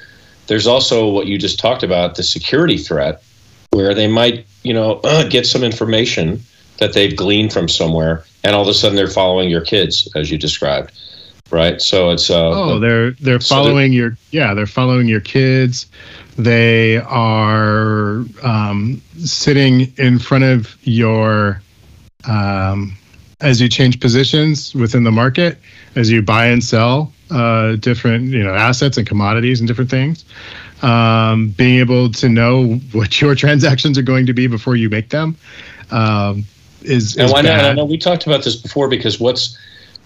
There's 0.46 0.66
also 0.66 1.08
what 1.08 1.26
you 1.26 1.38
just 1.38 1.58
talked 1.58 1.82
about, 1.82 2.16
the 2.16 2.22
security 2.22 2.76
threat, 2.76 3.22
where 3.70 3.94
they 3.94 4.06
might, 4.06 4.46
you 4.62 4.74
know, 4.74 5.00
uh, 5.04 5.28
get 5.28 5.46
some 5.46 5.62
information 5.62 6.40
that 6.78 6.92
they've 6.92 7.16
gleaned 7.16 7.52
from 7.52 7.68
somewhere, 7.68 8.24
and 8.42 8.54
all 8.54 8.62
of 8.62 8.68
a 8.68 8.74
sudden 8.74 8.96
they're 8.96 9.08
following 9.08 9.48
your 9.48 9.60
kids, 9.60 10.08
as 10.16 10.30
you 10.30 10.36
described, 10.36 10.92
right? 11.50 11.80
So 11.80 12.10
it's 12.10 12.30
uh, 12.30 12.50
oh, 12.50 12.78
they're 12.78 13.12
they're 13.12 13.40
so 13.40 13.54
following 13.54 13.92
they're, 13.92 14.00
your 14.00 14.18
yeah, 14.32 14.54
they're 14.54 14.66
following 14.66 15.06
your 15.06 15.20
kids. 15.20 15.86
They 16.36 16.96
are 16.98 18.24
um, 18.42 19.00
sitting 19.18 19.92
in 19.98 20.18
front 20.18 20.42
of 20.44 20.76
your 20.82 21.62
um, 22.26 22.96
as 23.44 23.60
you 23.60 23.68
change 23.68 24.00
positions 24.00 24.74
within 24.74 25.04
the 25.04 25.12
market, 25.12 25.58
as 25.94 26.10
you 26.10 26.22
buy 26.22 26.46
and 26.46 26.64
sell 26.64 27.12
uh, 27.30 27.76
different 27.76 28.30
you 28.30 28.42
know 28.42 28.54
assets 28.54 28.96
and 28.96 29.06
commodities 29.06 29.60
and 29.60 29.68
different 29.68 29.90
things, 29.90 30.24
um, 30.82 31.50
being 31.50 31.78
able 31.78 32.10
to 32.10 32.28
know 32.28 32.74
what 32.92 33.20
your 33.20 33.34
transactions 33.34 33.96
are 33.98 34.02
going 34.02 34.26
to 34.26 34.32
be 34.32 34.46
before 34.46 34.76
you 34.76 34.88
make 34.88 35.10
them 35.10 35.36
um, 35.90 36.44
is, 36.82 37.16
and 37.16 37.30
why 37.30 37.42
bad. 37.42 37.62
not? 37.62 37.70
I 37.70 37.72
know 37.74 37.84
we 37.84 37.98
talked 37.98 38.26
about 38.26 38.44
this 38.44 38.56
before 38.56 38.88
because 38.88 39.20
what's 39.20 39.56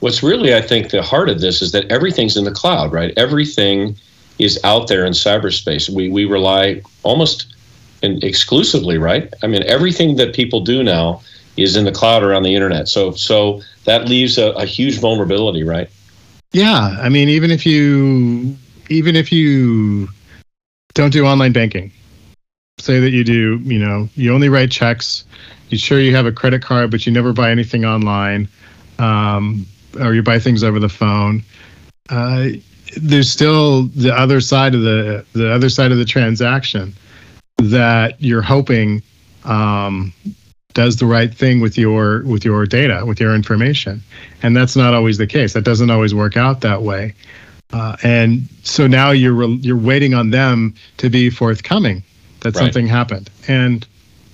what's 0.00 0.22
really, 0.22 0.54
I 0.54 0.60
think, 0.60 0.90
the 0.90 1.02
heart 1.02 1.28
of 1.28 1.40
this 1.40 1.62
is 1.62 1.72
that 1.72 1.90
everything's 1.90 2.36
in 2.36 2.44
the 2.44 2.52
cloud, 2.52 2.92
right? 2.92 3.12
Everything 3.16 3.96
is 4.38 4.60
out 4.62 4.88
there 4.88 5.04
in 5.04 5.12
cyberspace. 5.12 5.88
We 5.88 6.08
we 6.08 6.24
rely 6.24 6.82
almost 7.02 7.54
and 8.02 8.22
exclusively, 8.22 8.98
right? 8.98 9.32
I 9.42 9.48
mean, 9.48 9.64
everything 9.64 10.16
that 10.16 10.34
people 10.34 10.60
do 10.60 10.82
now 10.82 11.20
is 11.58 11.76
in 11.76 11.84
the 11.84 11.92
cloud 11.92 12.22
or 12.22 12.34
on 12.34 12.42
the 12.42 12.54
internet. 12.54 12.88
So 12.88 13.12
so 13.12 13.62
that 13.84 14.08
leaves 14.08 14.38
a, 14.38 14.50
a 14.52 14.64
huge 14.64 14.98
vulnerability, 14.98 15.62
right? 15.62 15.90
Yeah, 16.52 16.96
I 17.00 17.08
mean, 17.08 17.28
even 17.28 17.50
if 17.50 17.66
you 17.66 18.56
even 18.88 19.16
if 19.16 19.30
you 19.32 20.08
don't 20.94 21.12
do 21.12 21.26
online 21.26 21.52
banking, 21.52 21.92
say 22.78 23.00
that 23.00 23.10
you 23.10 23.24
do, 23.24 23.58
you 23.62 23.78
know, 23.78 24.08
you 24.14 24.32
only 24.32 24.48
write 24.48 24.70
checks. 24.70 25.24
You 25.68 25.78
sure 25.78 26.00
you 26.00 26.14
have 26.16 26.26
a 26.26 26.32
credit 26.32 26.62
card, 26.62 26.90
but 26.90 27.06
you 27.06 27.12
never 27.12 27.32
buy 27.32 27.50
anything 27.50 27.84
online, 27.84 28.48
um, 28.98 29.66
or 30.00 30.14
you 30.14 30.22
buy 30.22 30.38
things 30.38 30.64
over 30.64 30.80
the 30.80 30.88
phone. 30.88 31.42
Uh, 32.08 32.48
there's 32.96 33.30
still 33.30 33.84
the 33.88 34.14
other 34.14 34.40
side 34.40 34.74
of 34.74 34.82
the 34.82 35.24
the 35.34 35.52
other 35.52 35.68
side 35.68 35.92
of 35.92 35.98
the 35.98 36.04
transaction 36.04 36.94
that 37.58 38.20
you're 38.22 38.42
hoping 38.42 39.02
um, 39.44 40.12
does 40.78 40.94
the 40.98 41.06
right 41.06 41.34
thing 41.34 41.58
with 41.58 41.76
your 41.76 42.22
with 42.22 42.44
your 42.44 42.64
data 42.64 43.04
with 43.04 43.18
your 43.18 43.34
information. 43.34 44.00
And 44.44 44.56
that's 44.56 44.76
not 44.76 44.94
always 44.94 45.18
the 45.18 45.26
case. 45.26 45.52
That 45.54 45.64
doesn't 45.64 45.90
always 45.90 46.14
work 46.14 46.36
out 46.36 46.60
that 46.60 46.82
way. 46.82 47.16
Uh, 47.72 47.96
and 48.04 48.48
so 48.62 48.86
now 48.86 49.10
you're 49.10 49.42
you're 49.56 49.76
waiting 49.76 50.14
on 50.14 50.30
them 50.30 50.72
to 50.98 51.10
be 51.10 51.30
forthcoming 51.30 52.04
that 52.42 52.54
right. 52.54 52.62
something 52.62 52.86
happened. 52.86 53.28
And 53.48 53.84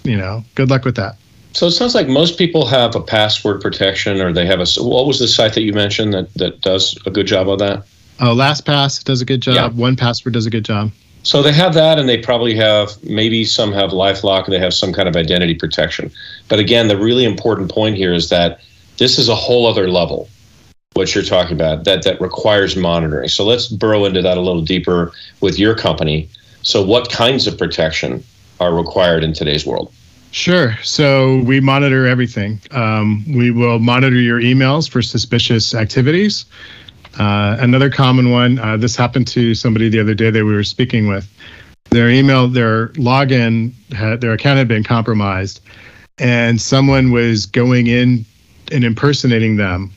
you 0.03 0.19
know 0.19 0.45
good 0.55 0.69
luck 0.69 0.85
with 0.85 0.97
that. 0.97 1.17
So 1.55 1.69
it 1.69 1.71
sounds 1.71 1.95
like 1.95 2.09
most 2.09 2.37
people 2.37 2.67
have 2.67 2.95
a 2.95 3.01
password 3.01 3.63
protection 3.63 4.21
or 4.21 4.31
they 4.31 4.45
have 4.45 4.61
a 4.61 4.67
what 4.83 5.07
was 5.07 5.21
the 5.21 5.29
site 5.29 5.55
that 5.55 5.63
you 5.63 5.73
mentioned 5.73 6.13
that 6.13 6.35
that 6.35 6.61
does 6.61 6.95
a 7.07 7.11
good 7.11 7.27
job 7.27 7.49
of 7.49 7.59
that? 7.61 7.87
Oh 8.21 8.35
lastpass 8.35 9.03
does 9.03 9.23
a 9.23 9.25
good 9.25 9.41
job. 9.41 9.55
Yeah. 9.55 9.91
1Password 9.91 10.33
does 10.33 10.45
a 10.45 10.51
good 10.51 10.67
job 10.67 10.93
so 11.25 11.43
they 11.43 11.53
have 11.53 11.75
that, 11.75 11.99
and 11.99 12.09
they 12.09 12.19
probably 12.19 12.55
have 12.55 13.03
maybe 13.03 13.45
some 13.45 13.73
have 13.73 13.91
LifeLock, 13.91 14.45
and 14.45 14.53
they 14.53 14.59
have 14.59 14.75
some 14.75 14.93
kind 14.93 15.09
of 15.09 15.17
identity 15.17 15.55
protection. 15.55 16.11
But 16.49 16.59
again, 16.59 16.87
the 16.87 16.99
really 16.99 17.25
important 17.25 17.71
point 17.71 17.97
here 17.97 18.13
is 18.13 18.29
that 18.29 18.61
this 18.99 19.19
is 19.19 19.29
a 19.29 19.35
whole 19.35 19.67
other 19.67 19.89
level. 19.89 20.29
What 20.93 21.15
you're 21.15 21.25
talking 21.25 21.55
about 21.55 21.85
that 21.85 22.05
that 22.05 22.21
requires 22.21 22.77
monitoring. 22.77 23.29
So 23.29 23.45
let's 23.45 23.67
burrow 23.67 24.05
into 24.05 24.23
that 24.23 24.37
a 24.37 24.41
little 24.41 24.63
deeper 24.63 25.13
with 25.41 25.59
your 25.59 25.75
company. 25.75 26.29
So 26.63 26.85
what 26.85 27.11
kinds 27.11 27.47
of 27.47 27.59
protection 27.59 28.23
are 28.61 28.73
required 28.75 29.25
in 29.25 29.33
today's 29.33 29.67
world? 29.67 29.93
Sure. 30.31 30.77
So 30.83 31.43
we 31.45 31.61
monitor 31.61 32.07
everything. 32.07 32.61
Um, 32.71 33.25
we 33.33 33.51
will 33.51 33.79
monitor 33.79 34.17
your 34.17 34.41
emails 34.41 34.91
for 34.91 35.01
suspicious 35.01 35.75
activities. 35.75 36.45
Uh, 37.19 37.57
another 37.61 37.91
common 37.91 38.31
one, 38.31 38.59
uh, 38.59 38.77
this 38.77 38.97
happened 38.97 39.27
to 39.29 39.55
somebody 39.55 39.89
the 39.89 40.01
other 40.01 40.15
day 40.15 40.31
that 40.31 40.45
we 40.45 40.53
were 40.53 40.65
speaking 40.65 41.07
with. 41.07 41.31
Their 41.91 42.11
email, 42.11 42.49
their 42.49 42.89
login, 42.89 43.73
had, 43.93 44.21
their 44.21 44.33
account 44.33 44.59
had 44.59 44.67
been 44.67 44.83
compromised, 44.83 45.61
and 46.19 46.61
someone 46.61 47.13
was 47.13 47.47
going 47.47 47.87
in 47.87 48.25
and 48.73 48.83
impersonating 48.83 49.57
them, 49.57 49.93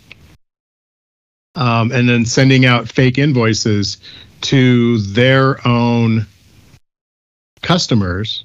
um, 1.55 1.91
and 1.91 2.07
then 2.07 2.25
sending 2.25 2.65
out 2.65 2.87
fake 2.87 3.17
invoices 3.17 3.97
to 4.41 4.99
their 4.99 5.65
own 5.67 6.27
customers. 7.63 8.43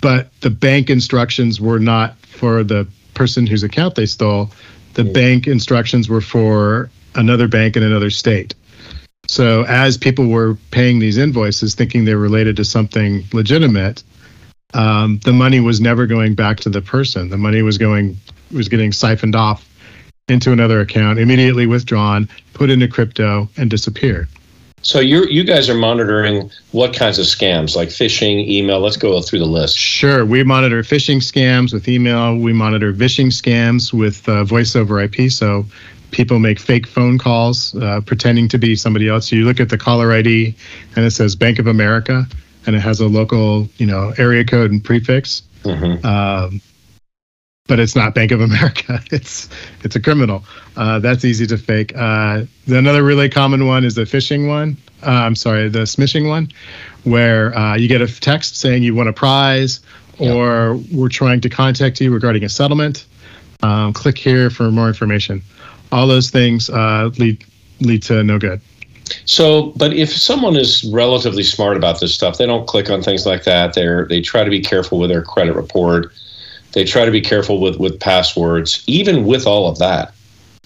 But 0.00 0.28
the 0.40 0.50
bank 0.50 0.88
instructions 0.88 1.60
were 1.60 1.80
not 1.80 2.16
for 2.18 2.62
the 2.62 2.86
person 3.14 3.46
whose 3.46 3.62
account 3.62 3.94
they 3.94 4.06
stole 4.06 4.52
the 4.96 5.04
bank 5.04 5.46
instructions 5.46 6.08
were 6.08 6.22
for 6.22 6.90
another 7.14 7.46
bank 7.48 7.76
in 7.76 7.82
another 7.82 8.08
state. 8.08 8.54
So 9.28 9.64
as 9.64 9.98
people 9.98 10.28
were 10.28 10.56
paying 10.70 10.98
these 10.98 11.18
invoices, 11.18 11.74
thinking 11.74 12.04
they 12.06 12.14
were 12.14 12.20
related 12.22 12.56
to 12.56 12.64
something 12.64 13.24
legitimate, 13.32 14.02
um, 14.72 15.18
the 15.18 15.34
money 15.34 15.60
was 15.60 15.80
never 15.82 16.06
going 16.06 16.34
back 16.34 16.60
to 16.60 16.70
the 16.70 16.80
person. 16.80 17.28
The 17.28 17.36
money 17.36 17.60
was 17.60 17.76
going 17.76 18.16
was 18.52 18.68
getting 18.68 18.92
siphoned 18.92 19.36
off 19.36 19.68
into 20.28 20.50
another 20.52 20.80
account, 20.80 21.18
immediately 21.18 21.66
withdrawn, 21.66 22.28
put 22.54 22.70
into 22.70 22.88
crypto, 22.88 23.48
and 23.56 23.68
disappeared. 23.68 24.28
So 24.86 25.00
you 25.00 25.26
you 25.26 25.42
guys 25.42 25.68
are 25.68 25.74
monitoring 25.74 26.48
what 26.70 26.94
kinds 26.94 27.18
of 27.18 27.26
scams, 27.26 27.74
like 27.74 27.88
phishing, 27.88 28.46
email. 28.46 28.78
Let's 28.78 28.96
go 28.96 29.20
through 29.20 29.40
the 29.40 29.44
list. 29.44 29.76
Sure, 29.76 30.24
we 30.24 30.44
monitor 30.44 30.80
phishing 30.84 31.16
scams 31.16 31.72
with 31.72 31.88
email. 31.88 32.36
We 32.36 32.52
monitor 32.52 32.92
vishing 32.92 33.30
scams 33.30 33.92
with 33.92 34.28
uh, 34.28 34.44
voice 34.44 34.76
over 34.76 35.00
IP. 35.00 35.32
So 35.32 35.66
people 36.12 36.38
make 36.38 36.60
fake 36.60 36.86
phone 36.86 37.18
calls 37.18 37.74
uh, 37.74 38.00
pretending 38.06 38.46
to 38.46 38.58
be 38.58 38.76
somebody 38.76 39.08
else. 39.08 39.28
So 39.28 39.34
you 39.34 39.44
look 39.44 39.58
at 39.58 39.70
the 39.70 39.76
caller 39.76 40.12
ID 40.12 40.54
and 40.94 41.04
it 41.04 41.10
says 41.10 41.34
Bank 41.34 41.58
of 41.58 41.66
America, 41.66 42.24
and 42.64 42.76
it 42.76 42.80
has 42.80 43.00
a 43.00 43.08
local 43.08 43.68
you 43.78 43.86
know 43.86 44.14
area 44.18 44.44
code 44.44 44.70
and 44.70 44.84
prefix. 44.84 45.42
Mm-hmm. 45.64 46.06
Um, 46.06 46.60
but 47.66 47.80
it's 47.80 47.96
not 47.96 48.14
Bank 48.14 48.32
of 48.32 48.40
America. 48.40 49.02
It's 49.10 49.48
it's 49.82 49.96
a 49.96 50.00
criminal. 50.00 50.44
Uh, 50.76 50.98
that's 50.98 51.24
easy 51.24 51.46
to 51.46 51.56
fake. 51.56 51.96
Uh, 51.96 52.44
another 52.66 53.02
really 53.02 53.28
common 53.28 53.66
one 53.66 53.84
is 53.84 53.94
the 53.94 54.02
phishing 54.02 54.48
one. 54.48 54.76
Uh, 55.02 55.10
I'm 55.10 55.36
sorry, 55.36 55.68
the 55.68 55.80
smishing 55.80 56.28
one, 56.28 56.48
where 57.04 57.56
uh, 57.56 57.76
you 57.76 57.88
get 57.88 58.00
a 58.00 58.20
text 58.20 58.56
saying 58.56 58.82
you 58.82 58.94
won 58.94 59.08
a 59.08 59.12
prize 59.12 59.80
or 60.18 60.74
yep. 60.74 60.92
we're 60.92 61.08
trying 61.08 61.40
to 61.42 61.48
contact 61.48 62.00
you 62.00 62.12
regarding 62.12 62.44
a 62.44 62.48
settlement. 62.48 63.06
Um, 63.62 63.92
click 63.92 64.18
here 64.18 64.50
for 64.50 64.70
more 64.70 64.88
information. 64.88 65.42
All 65.92 66.06
those 66.06 66.30
things 66.30 66.68
uh, 66.70 67.10
lead 67.18 67.44
lead 67.80 68.02
to 68.04 68.22
no 68.22 68.38
good. 68.38 68.60
So, 69.24 69.72
but 69.76 69.92
if 69.92 70.10
someone 70.10 70.56
is 70.56 70.84
relatively 70.92 71.44
smart 71.44 71.76
about 71.76 72.00
this 72.00 72.12
stuff, 72.12 72.38
they 72.38 72.46
don't 72.46 72.66
click 72.66 72.90
on 72.90 73.02
things 73.02 73.24
like 73.24 73.44
that. 73.44 73.74
They're 73.74 74.06
they 74.06 74.20
try 74.20 74.44
to 74.44 74.50
be 74.50 74.60
careful 74.60 74.98
with 74.98 75.10
their 75.10 75.22
credit 75.22 75.54
report 75.54 76.12
they 76.76 76.84
try 76.84 77.06
to 77.06 77.10
be 77.10 77.22
careful 77.22 77.58
with 77.58 77.78
with 77.78 77.98
passwords. 77.98 78.84
Even 78.86 79.24
with 79.24 79.46
all 79.46 79.66
of 79.66 79.78
that, 79.78 80.12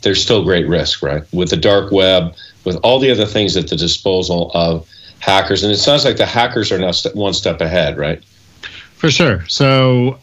there's 0.02 0.20
still 0.20 0.42
great 0.42 0.66
risk, 0.66 1.04
right? 1.04 1.22
With 1.32 1.50
the 1.50 1.56
dark 1.56 1.92
web, 1.92 2.34
with 2.64 2.76
all 2.82 2.98
the 2.98 3.12
other 3.12 3.24
things 3.24 3.56
at 3.56 3.68
the 3.68 3.76
disposal 3.76 4.50
of 4.52 4.88
hackers, 5.20 5.62
and 5.62 5.72
it 5.72 5.76
sounds 5.76 6.04
like 6.04 6.16
the 6.16 6.26
hackers 6.26 6.72
are 6.72 6.78
now 6.78 6.90
st- 6.90 7.14
one 7.14 7.32
step 7.32 7.60
ahead, 7.60 7.96
right? 7.96 8.24
For 8.96 9.08
sure. 9.08 9.46
So, 9.46 10.18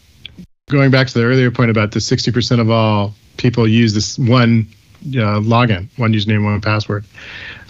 going 0.66 0.90
back 0.90 1.06
to 1.06 1.14
the 1.14 1.24
earlier 1.24 1.50
point 1.50 1.70
about 1.70 1.92
the 1.92 2.00
60% 2.00 2.60
of 2.60 2.70
all 2.70 3.14
people 3.38 3.66
use 3.66 3.94
this 3.94 4.18
one 4.18 4.66
uh, 5.06 5.40
login, 5.40 5.88
one 5.96 6.12
username, 6.12 6.44
one 6.44 6.60
password. 6.60 7.06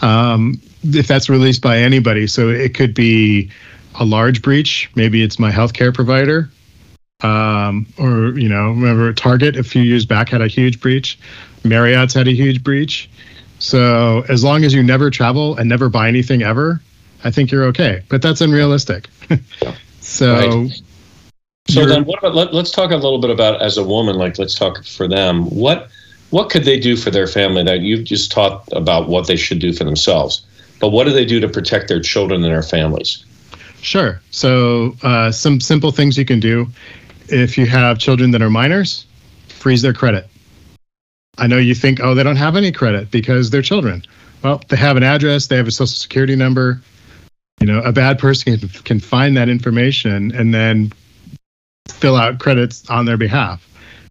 Um, 0.02 0.60
if 0.82 1.06
that's 1.06 1.30
released 1.30 1.62
by 1.62 1.78
anybody, 1.78 2.26
so 2.26 2.48
it 2.48 2.74
could 2.74 2.94
be 2.94 3.48
a 3.94 4.04
large 4.04 4.42
breach. 4.42 4.90
Maybe 4.96 5.22
it's 5.22 5.38
my 5.38 5.52
healthcare 5.52 5.94
provider 5.94 6.50
um, 7.22 7.86
or 7.98 8.38
you 8.38 8.48
know, 8.48 8.70
remember 8.70 9.12
Target 9.12 9.56
a 9.56 9.64
few 9.64 9.82
years 9.82 10.06
back 10.06 10.28
had 10.28 10.40
a 10.40 10.46
huge 10.46 10.80
breach. 10.80 11.18
Marriott's 11.64 12.14
had 12.14 12.28
a 12.28 12.32
huge 12.32 12.62
breach. 12.62 13.10
So 13.58 14.24
as 14.28 14.44
long 14.44 14.64
as 14.64 14.72
you 14.72 14.84
never 14.84 15.10
travel 15.10 15.56
and 15.56 15.68
never 15.68 15.88
buy 15.88 16.06
anything 16.06 16.42
ever, 16.42 16.80
I 17.24 17.32
think 17.32 17.50
you're 17.50 17.64
okay. 17.64 18.02
But 18.08 18.22
that's 18.22 18.40
unrealistic. 18.40 19.08
so. 20.00 20.62
Right. 20.62 20.82
So 21.68 21.84
then, 21.84 22.04
what 22.04 22.20
about? 22.20 22.34
Let, 22.34 22.54
let's 22.54 22.70
talk 22.70 22.92
a 22.92 22.96
little 22.96 23.18
bit 23.18 23.30
about 23.30 23.60
as 23.60 23.76
a 23.76 23.84
woman. 23.84 24.16
Like, 24.16 24.38
let's 24.38 24.54
talk 24.54 24.84
for 24.84 25.06
them. 25.06 25.44
What 25.50 25.88
what 26.30 26.50
could 26.50 26.64
they 26.64 26.78
do 26.78 26.96
for 26.96 27.10
their 27.10 27.26
family? 27.26 27.62
That 27.64 27.80
you've 27.80 28.04
just 28.04 28.30
taught 28.30 28.66
about 28.72 29.08
what 29.08 29.26
they 29.26 29.36
should 29.36 29.58
do 29.58 29.74
for 29.74 29.84
themselves, 29.84 30.46
but 30.80 30.90
what 30.90 31.04
do 31.04 31.10
they 31.10 31.26
do 31.26 31.40
to 31.40 31.48
protect 31.48 31.88
their 31.88 32.00
children 32.00 32.42
and 32.42 32.50
their 32.50 32.62
families? 32.62 33.24
Sure. 33.82 34.20
So 34.30 34.96
uh, 35.02 35.30
some 35.30 35.60
simple 35.60 35.90
things 35.90 36.16
you 36.16 36.24
can 36.24 36.40
do 36.40 36.68
if 37.30 37.58
you 37.58 37.66
have 37.66 37.98
children 37.98 38.30
that 38.32 38.42
are 38.42 38.50
minors, 38.50 39.06
freeze 39.48 39.82
their 39.82 39.92
credit. 39.92 40.28
I 41.38 41.46
know 41.46 41.58
you 41.58 41.74
think, 41.74 42.00
oh, 42.00 42.14
they 42.14 42.22
don't 42.22 42.36
have 42.36 42.56
any 42.56 42.72
credit 42.72 43.10
because 43.10 43.50
they're 43.50 43.62
children. 43.62 44.04
Well, 44.42 44.62
they 44.68 44.76
have 44.76 44.96
an 44.96 45.02
address, 45.02 45.46
they 45.46 45.56
have 45.56 45.68
a 45.68 45.72
social 45.72 45.86
security 45.86 46.36
number. 46.36 46.80
You 47.60 47.66
know, 47.66 47.80
a 47.80 47.92
bad 47.92 48.18
person 48.18 48.58
can, 48.58 48.68
can 48.68 49.00
find 49.00 49.36
that 49.36 49.48
information 49.48 50.32
and 50.34 50.54
then 50.54 50.92
fill 51.88 52.16
out 52.16 52.38
credits 52.38 52.88
on 52.88 53.04
their 53.04 53.16
behalf, 53.16 53.66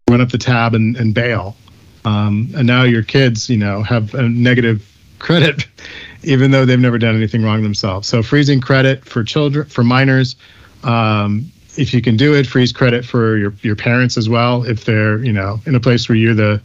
run 0.09 0.19
up 0.21 0.29
the 0.29 0.37
tab 0.37 0.73
and, 0.73 0.97
and 0.97 1.13
bail. 1.13 1.55
Um, 2.03 2.49
and 2.55 2.67
now 2.67 2.83
your 2.83 3.03
kids, 3.03 3.49
you 3.49 3.57
know, 3.57 3.83
have 3.83 4.13
a 4.13 4.23
negative 4.23 4.89
credit, 5.19 5.67
even 6.23 6.51
though 6.51 6.65
they've 6.65 6.79
never 6.79 6.97
done 6.97 7.15
anything 7.15 7.43
wrong 7.43 7.63
themselves. 7.63 8.07
So 8.07 8.21
freezing 8.21 8.61
credit 8.61 9.05
for 9.05 9.23
children, 9.23 9.67
for 9.67 9.83
minors, 9.83 10.35
um, 10.83 11.51
if 11.77 11.93
you 11.93 12.01
can 12.01 12.17
do 12.17 12.33
it, 12.33 12.47
freeze 12.47 12.71
credit 12.71 13.05
for 13.05 13.37
your 13.37 13.53
your 13.61 13.75
parents 13.75 14.17
as 14.17 14.29
well 14.29 14.63
if 14.63 14.85
they're 14.85 15.23
you 15.23 15.33
know 15.33 15.59
in 15.65 15.75
a 15.75 15.79
place 15.79 16.09
where 16.09 16.15
you're 16.15 16.33
the 16.33 16.61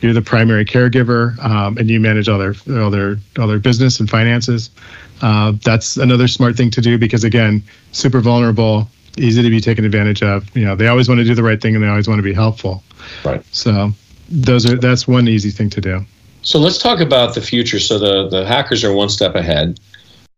you're 0.00 0.12
the 0.12 0.22
primary 0.22 0.64
caregiver 0.64 1.38
um, 1.44 1.76
and 1.76 1.90
you 1.90 2.00
manage 2.00 2.28
all 2.28 2.38
their 2.38 2.54
all 2.80 2.90
their 2.90 3.16
all 3.38 3.46
their 3.46 3.58
business 3.58 4.00
and 4.00 4.08
finances. 4.08 4.70
Uh, 5.20 5.52
that's 5.64 5.96
another 5.96 6.28
smart 6.28 6.56
thing 6.56 6.70
to 6.70 6.80
do 6.80 6.96
because 6.98 7.24
again, 7.24 7.62
super 7.92 8.20
vulnerable, 8.20 8.88
easy 9.16 9.42
to 9.42 9.50
be 9.50 9.60
taken 9.60 9.84
advantage 9.84 10.22
of. 10.22 10.54
You 10.56 10.64
know, 10.64 10.76
they 10.76 10.86
always 10.86 11.08
want 11.08 11.18
to 11.18 11.24
do 11.24 11.34
the 11.34 11.42
right 11.42 11.60
thing 11.60 11.74
and 11.74 11.82
they 11.82 11.88
always 11.88 12.08
want 12.08 12.18
to 12.18 12.22
be 12.22 12.32
helpful. 12.32 12.82
Right. 13.24 13.44
So 13.52 13.90
those 14.28 14.70
are 14.70 14.76
that's 14.76 15.08
one 15.08 15.28
easy 15.28 15.50
thing 15.50 15.70
to 15.70 15.80
do. 15.80 16.04
So 16.42 16.58
let's 16.58 16.78
talk 16.78 17.00
about 17.00 17.34
the 17.34 17.40
future. 17.40 17.80
So 17.80 17.98
the 17.98 18.28
the 18.28 18.46
hackers 18.46 18.84
are 18.84 18.92
one 18.92 19.08
step 19.08 19.34
ahead. 19.34 19.80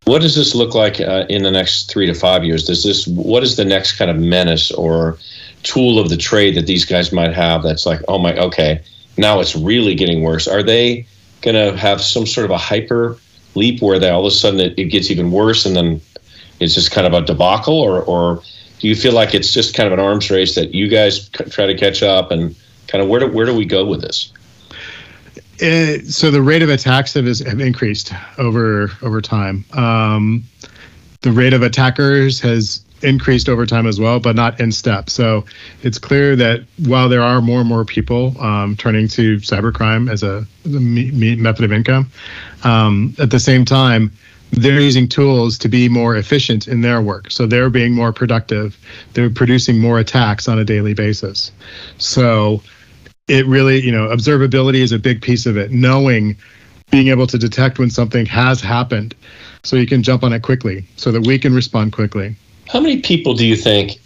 What 0.05 0.23
does 0.23 0.35
this 0.35 0.55
look 0.55 0.75
like 0.75 1.01
uh, 1.01 1.27
in 1.29 1.43
the 1.43 1.51
next 1.51 1.91
three 1.91 2.07
to 2.07 2.15
five 2.15 2.43
years? 2.43 2.65
Does 2.65 2.83
this 2.83 3.07
what 3.07 3.43
is 3.43 3.57
the 3.57 3.65
next 3.65 3.97
kind 3.99 4.11
of 4.11 4.19
menace 4.19 4.71
or 4.73 5.19
tool 5.63 5.99
of 5.99 6.09
the 6.09 6.17
trade 6.17 6.57
that 6.57 6.67
these 6.67 6.85
guys 6.85 7.13
might 7.13 7.35
have? 7.35 7.63
That's 7.63 7.87
like, 7.87 8.01
oh 8.09 8.19
my, 8.19 8.37
okay, 8.37 8.83
now 9.19 9.41
it's 9.41 9.55
really 9.55 9.95
getting 9.95 10.23
worse. 10.23 10.49
Are 10.49 10.63
they 10.63 11.07
going 11.43 11.55
to 11.55 11.77
have 11.77 12.01
some 12.01 12.27
sort 12.27 12.47
of 12.47 12.51
a 12.51 12.59
hyper 12.59 13.19
leap 13.55 13.83
where 13.83 13.99
they 13.99 14.09
all 14.09 14.21
of 14.21 14.27
a 14.27 14.31
sudden 14.31 14.61
it, 14.61 14.79
it 14.79 14.87
gets 14.87 15.11
even 15.11 15.33
worse 15.33 15.67
and 15.67 15.77
then 15.77 16.01
it's 16.61 16.75
just 16.75 16.91
kind 16.91 17.07
of 17.07 17.13
a 17.13 17.25
debacle, 17.25 17.79
or 17.79 18.03
or 18.03 18.43
do 18.79 18.89
you 18.89 18.95
feel 18.95 19.13
like 19.13 19.35
it's 19.35 19.53
just 19.53 19.75
kind 19.75 19.87
of 19.87 19.93
an 19.93 20.05
arms 20.05 20.31
race 20.31 20.55
that 20.55 20.75
you 20.75 20.89
guys 20.89 21.29
try 21.29 21.67
to 21.67 21.75
catch 21.75 22.03
up 22.03 22.31
and 22.31 22.55
kind 22.87 23.03
of 23.03 23.09
where 23.09 23.21
do 23.21 23.29
where 23.29 23.47
do 23.47 23.55
we 23.55 23.65
go 23.65 23.85
with 23.85 24.01
this? 24.01 24.33
It, 25.63 26.07
so 26.13 26.31
the 26.31 26.43
rate 26.43 26.63
of 26.63 26.71
attacks 26.71 27.15
have, 27.15 27.27
have 27.27 27.61
increased 27.61 28.13
over 28.39 28.91
over 29.03 29.21
time. 29.21 29.65
Um, 29.73 30.45
the 31.23 31.33
rate 31.33 31.53
of 31.53 31.63
attackers 31.63 32.41
has 32.41 32.83
increased 33.03 33.49
over 33.49 33.67
time 33.67 33.87
as 33.87 34.01
well, 34.01 34.21
but 34.21 34.37
not 34.37 34.61
in 34.61 34.73
step. 34.73 35.11
So 35.11 35.45
it's 35.83 35.99
clear 35.99 36.37
that 36.37 36.63
while 36.87 37.09
there 37.09 37.23
are 37.23 37.41
more 37.41 37.61
and 37.61 37.69
more 37.69 37.85
people 37.85 38.41
um, 38.41 38.77
turning 38.77 39.09
to 39.09 39.37
cybercrime 39.37 40.11
as 40.11 40.23
a, 40.23 40.47
as 40.65 40.75
a 40.75 40.81
me- 40.81 41.11
me- 41.11 41.37
method 41.37 41.65
of 41.65 41.73
income, 41.73 42.11
um, 42.65 43.15
at 43.19 43.31
the 43.31 43.41
same 43.41 43.65
time, 43.65 44.13
they're 44.53 44.81
using 44.81 45.09
tools 45.09 45.57
to 45.59 45.69
be 45.69 45.89
more 45.89 46.17
efficient 46.17 46.67
in 46.67 46.81
their 46.81 47.01
work. 47.01 47.31
So 47.31 47.47
they're 47.47 47.71
being 47.71 47.95
more 47.95 48.13
productive. 48.13 48.77
They're 49.15 49.31
producing 49.31 49.79
more 49.79 49.99
attacks 49.99 50.49
on 50.49 50.59
a 50.59 50.65
daily 50.65 50.93
basis. 50.93 51.53
So 51.99 52.63
it 53.31 53.47
really, 53.47 53.81
you 53.81 53.93
know, 53.93 54.09
observability 54.09 54.81
is 54.81 54.91
a 54.91 54.99
big 54.99 55.23
piece 55.23 55.47
of 55.47 55.57
it. 55.57 55.71
Knowing, 55.71 56.37
being 56.91 57.09
able 57.09 57.29
to 57.29 57.39
detect 57.39 57.79
when 57.79 57.89
something 57.89 58.27
has 58.27 58.61
happened 58.61 59.15
so 59.63 59.77
you 59.77 59.87
can 59.87 60.03
jump 60.03 60.25
on 60.25 60.33
it 60.33 60.43
quickly 60.43 60.85
so 60.97 61.13
that 61.13 61.25
we 61.27 61.39
can 61.39 61.55
respond 61.55 61.93
quickly. 61.93 62.35
How 62.69 62.81
many 62.81 63.01
people 63.01 63.35
do 63.35 63.47
you 63.47 63.57
think 63.57 64.01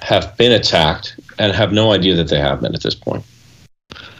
have 0.00 0.34
been 0.38 0.52
attacked 0.52 1.20
and 1.38 1.54
have 1.54 1.72
no 1.72 1.92
idea 1.92 2.14
that 2.16 2.28
they 2.28 2.38
have 2.38 2.62
been 2.62 2.74
at 2.74 2.82
this 2.82 2.94
point? 2.94 3.22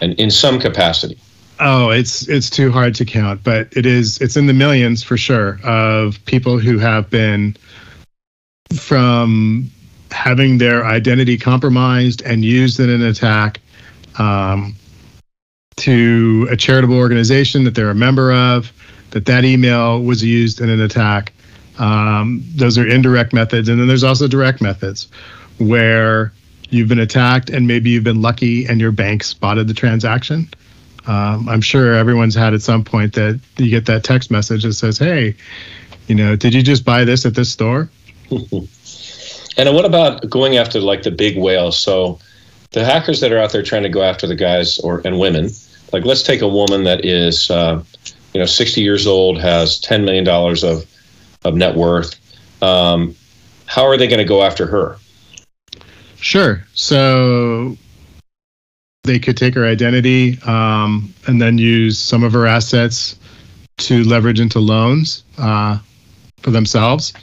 And 0.02 0.12
in 0.14 0.30
some 0.30 0.60
capacity? 0.60 1.18
Oh, 1.58 1.90
it's 1.90 2.28
it's 2.28 2.50
too 2.50 2.70
hard 2.70 2.94
to 2.96 3.04
count, 3.04 3.42
but 3.44 3.68
it 3.76 3.86
is 3.86 4.18
it's 4.20 4.36
in 4.36 4.46
the 4.46 4.54
millions 4.54 5.02
for 5.02 5.16
sure 5.16 5.58
of 5.64 6.22
people 6.24 6.58
who 6.58 6.78
have 6.78 7.08
been 7.10 7.56
from 8.74 9.70
having 10.10 10.58
their 10.58 10.84
identity 10.84 11.38
compromised 11.38 12.22
and 12.22 12.44
used 12.44 12.80
in 12.80 12.90
an 12.90 13.02
attack 13.02 13.60
um, 14.18 14.74
to 15.76 16.48
a 16.50 16.56
charitable 16.56 16.96
organization 16.96 17.64
that 17.64 17.74
they're 17.74 17.90
a 17.90 17.94
member 17.94 18.32
of, 18.32 18.72
that 19.10 19.26
that 19.26 19.44
email 19.44 20.02
was 20.02 20.22
used 20.22 20.60
in 20.60 20.68
an 20.68 20.80
attack. 20.80 21.32
Um, 21.78 22.44
those 22.54 22.76
are 22.78 22.86
indirect 22.86 23.32
methods, 23.32 23.68
and 23.68 23.80
then 23.80 23.88
there's 23.88 24.04
also 24.04 24.28
direct 24.28 24.60
methods 24.60 25.08
where 25.58 26.32
you've 26.68 26.88
been 26.88 27.00
attacked 27.00 27.50
and 27.50 27.66
maybe 27.66 27.90
you've 27.90 28.04
been 28.04 28.22
lucky 28.22 28.66
and 28.66 28.80
your 28.80 28.92
bank 28.92 29.24
spotted 29.24 29.66
the 29.66 29.74
transaction 29.74 30.48
um, 31.06 31.48
I'm 31.48 31.60
sure 31.60 31.94
everyone's 31.94 32.34
had 32.34 32.54
at 32.54 32.62
some 32.62 32.84
point 32.84 33.14
that 33.14 33.40
you 33.56 33.70
get 33.70 33.86
that 33.86 34.04
text 34.04 34.30
message 34.30 34.64
that 34.64 34.74
says, 34.74 34.98
"Hey, 34.98 35.34
you 36.08 36.14
know, 36.14 36.36
did 36.36 36.54
you 36.54 36.62
just 36.62 36.84
buy 36.84 37.04
this 37.04 37.24
at 37.24 37.34
this 37.34 37.50
store?" 37.50 37.90
and 38.30 39.74
what 39.74 39.84
about 39.84 40.28
going 40.28 40.56
after 40.56 40.80
like 40.80 41.02
the 41.02 41.10
big 41.10 41.38
whales? 41.38 41.78
So 41.78 42.18
the 42.72 42.84
hackers 42.84 43.20
that 43.20 43.32
are 43.32 43.38
out 43.38 43.52
there 43.52 43.62
trying 43.62 43.82
to 43.82 43.88
go 43.88 44.02
after 44.02 44.26
the 44.26 44.34
guys 44.34 44.78
or 44.80 45.02
and 45.04 45.18
women, 45.18 45.50
like 45.92 46.04
let's 46.04 46.22
take 46.22 46.40
a 46.40 46.48
woman 46.48 46.84
that 46.84 47.04
is, 47.04 47.50
uh, 47.50 47.82
you 48.32 48.40
know, 48.40 48.46
60 48.46 48.80
years 48.80 49.06
old, 49.06 49.40
has 49.40 49.80
10 49.80 50.04
million 50.04 50.24
dollars 50.24 50.62
of 50.62 50.86
of 51.44 51.54
net 51.54 51.74
worth. 51.74 52.16
Um, 52.62 53.14
how 53.66 53.84
are 53.86 53.96
they 53.96 54.06
going 54.06 54.18
to 54.18 54.24
go 54.24 54.42
after 54.42 54.66
her? 54.66 54.96
Sure. 56.16 56.62
So 56.74 57.76
they 59.04 59.18
could 59.18 59.36
take 59.36 59.54
her 59.54 59.64
identity 59.64 60.38
um, 60.44 61.12
and 61.26 61.40
then 61.40 61.56
use 61.56 61.98
some 61.98 62.22
of 62.22 62.32
her 62.32 62.46
assets 62.46 63.18
to 63.78 64.04
leverage 64.04 64.38
into 64.38 64.60
loans 64.60 65.24
uh, 65.38 65.78
for 66.38 66.50
themselves, 66.50 67.14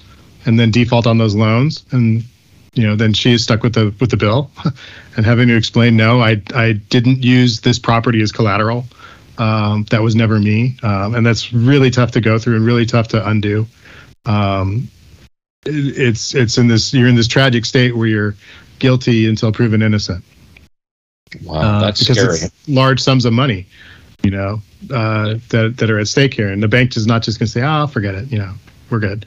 and 0.45 0.60
then 0.60 0.71
default 0.71 1.05
on 1.05 1.19
those 1.19 1.36
loans, 1.36 1.86
and 1.91 2.23
you 2.77 2.85
know 2.85 2.95
then 2.95 3.13
she 3.13 3.33
is 3.33 3.43
stuck 3.43 3.63
with 3.63 3.73
the 3.73 3.93
with 3.99 4.11
the 4.11 4.17
bill, 4.17 4.51
and 5.17 5.25
having 5.25 5.47
to 5.47 5.55
explain, 5.55 5.97
no, 5.97 6.21
I 6.21 6.41
I 6.53 6.73
didn't 6.73 7.23
use 7.23 7.61
this 7.61 7.79
property 7.79 8.21
as 8.21 8.31
collateral. 8.31 8.85
Um, 9.39 9.85
that 9.91 10.01
was 10.01 10.15
never 10.15 10.39
me, 10.39 10.77
um, 10.83 11.15
and 11.15 11.25
that's 11.25 11.53
really 11.53 11.91
tough 11.91 12.11
to 12.11 12.21
go 12.21 12.39
through 12.39 12.55
and 12.55 12.65
really 12.65 12.85
tough 12.85 13.09
to 13.09 13.27
undo. 13.27 13.67
Um, 14.25 14.89
it, 15.65 15.97
it's 15.97 16.35
it's 16.35 16.57
in 16.57 16.67
this 16.67 16.93
you're 16.93 17.07
in 17.07 17.15
this 17.15 17.27
tragic 17.27 17.65
state 17.65 17.95
where 17.95 18.07
you're 18.07 18.35
guilty 18.79 19.27
until 19.27 19.51
proven 19.51 19.81
innocent. 19.81 20.23
Wow, 21.43 21.55
uh, 21.55 21.81
that's 21.81 21.99
because 21.99 22.17
scary. 22.17 22.37
It's 22.37 22.69
large 22.69 23.01
sums 23.01 23.25
of 23.25 23.33
money, 23.33 23.65
you 24.23 24.31
know, 24.31 24.61
uh, 24.91 25.35
that 25.49 25.75
that 25.77 25.89
are 25.89 25.99
at 25.99 26.07
stake 26.07 26.33
here, 26.33 26.49
and 26.49 26.61
the 26.61 26.67
bank 26.67 26.95
is 26.95 27.07
not 27.07 27.23
just 27.23 27.39
going 27.39 27.47
to 27.47 27.51
say, 27.51 27.63
"Oh, 27.63 27.87
forget 27.87 28.15
it," 28.15 28.31
you 28.31 28.39
know, 28.39 28.53
we're 28.89 28.99
good. 28.99 29.25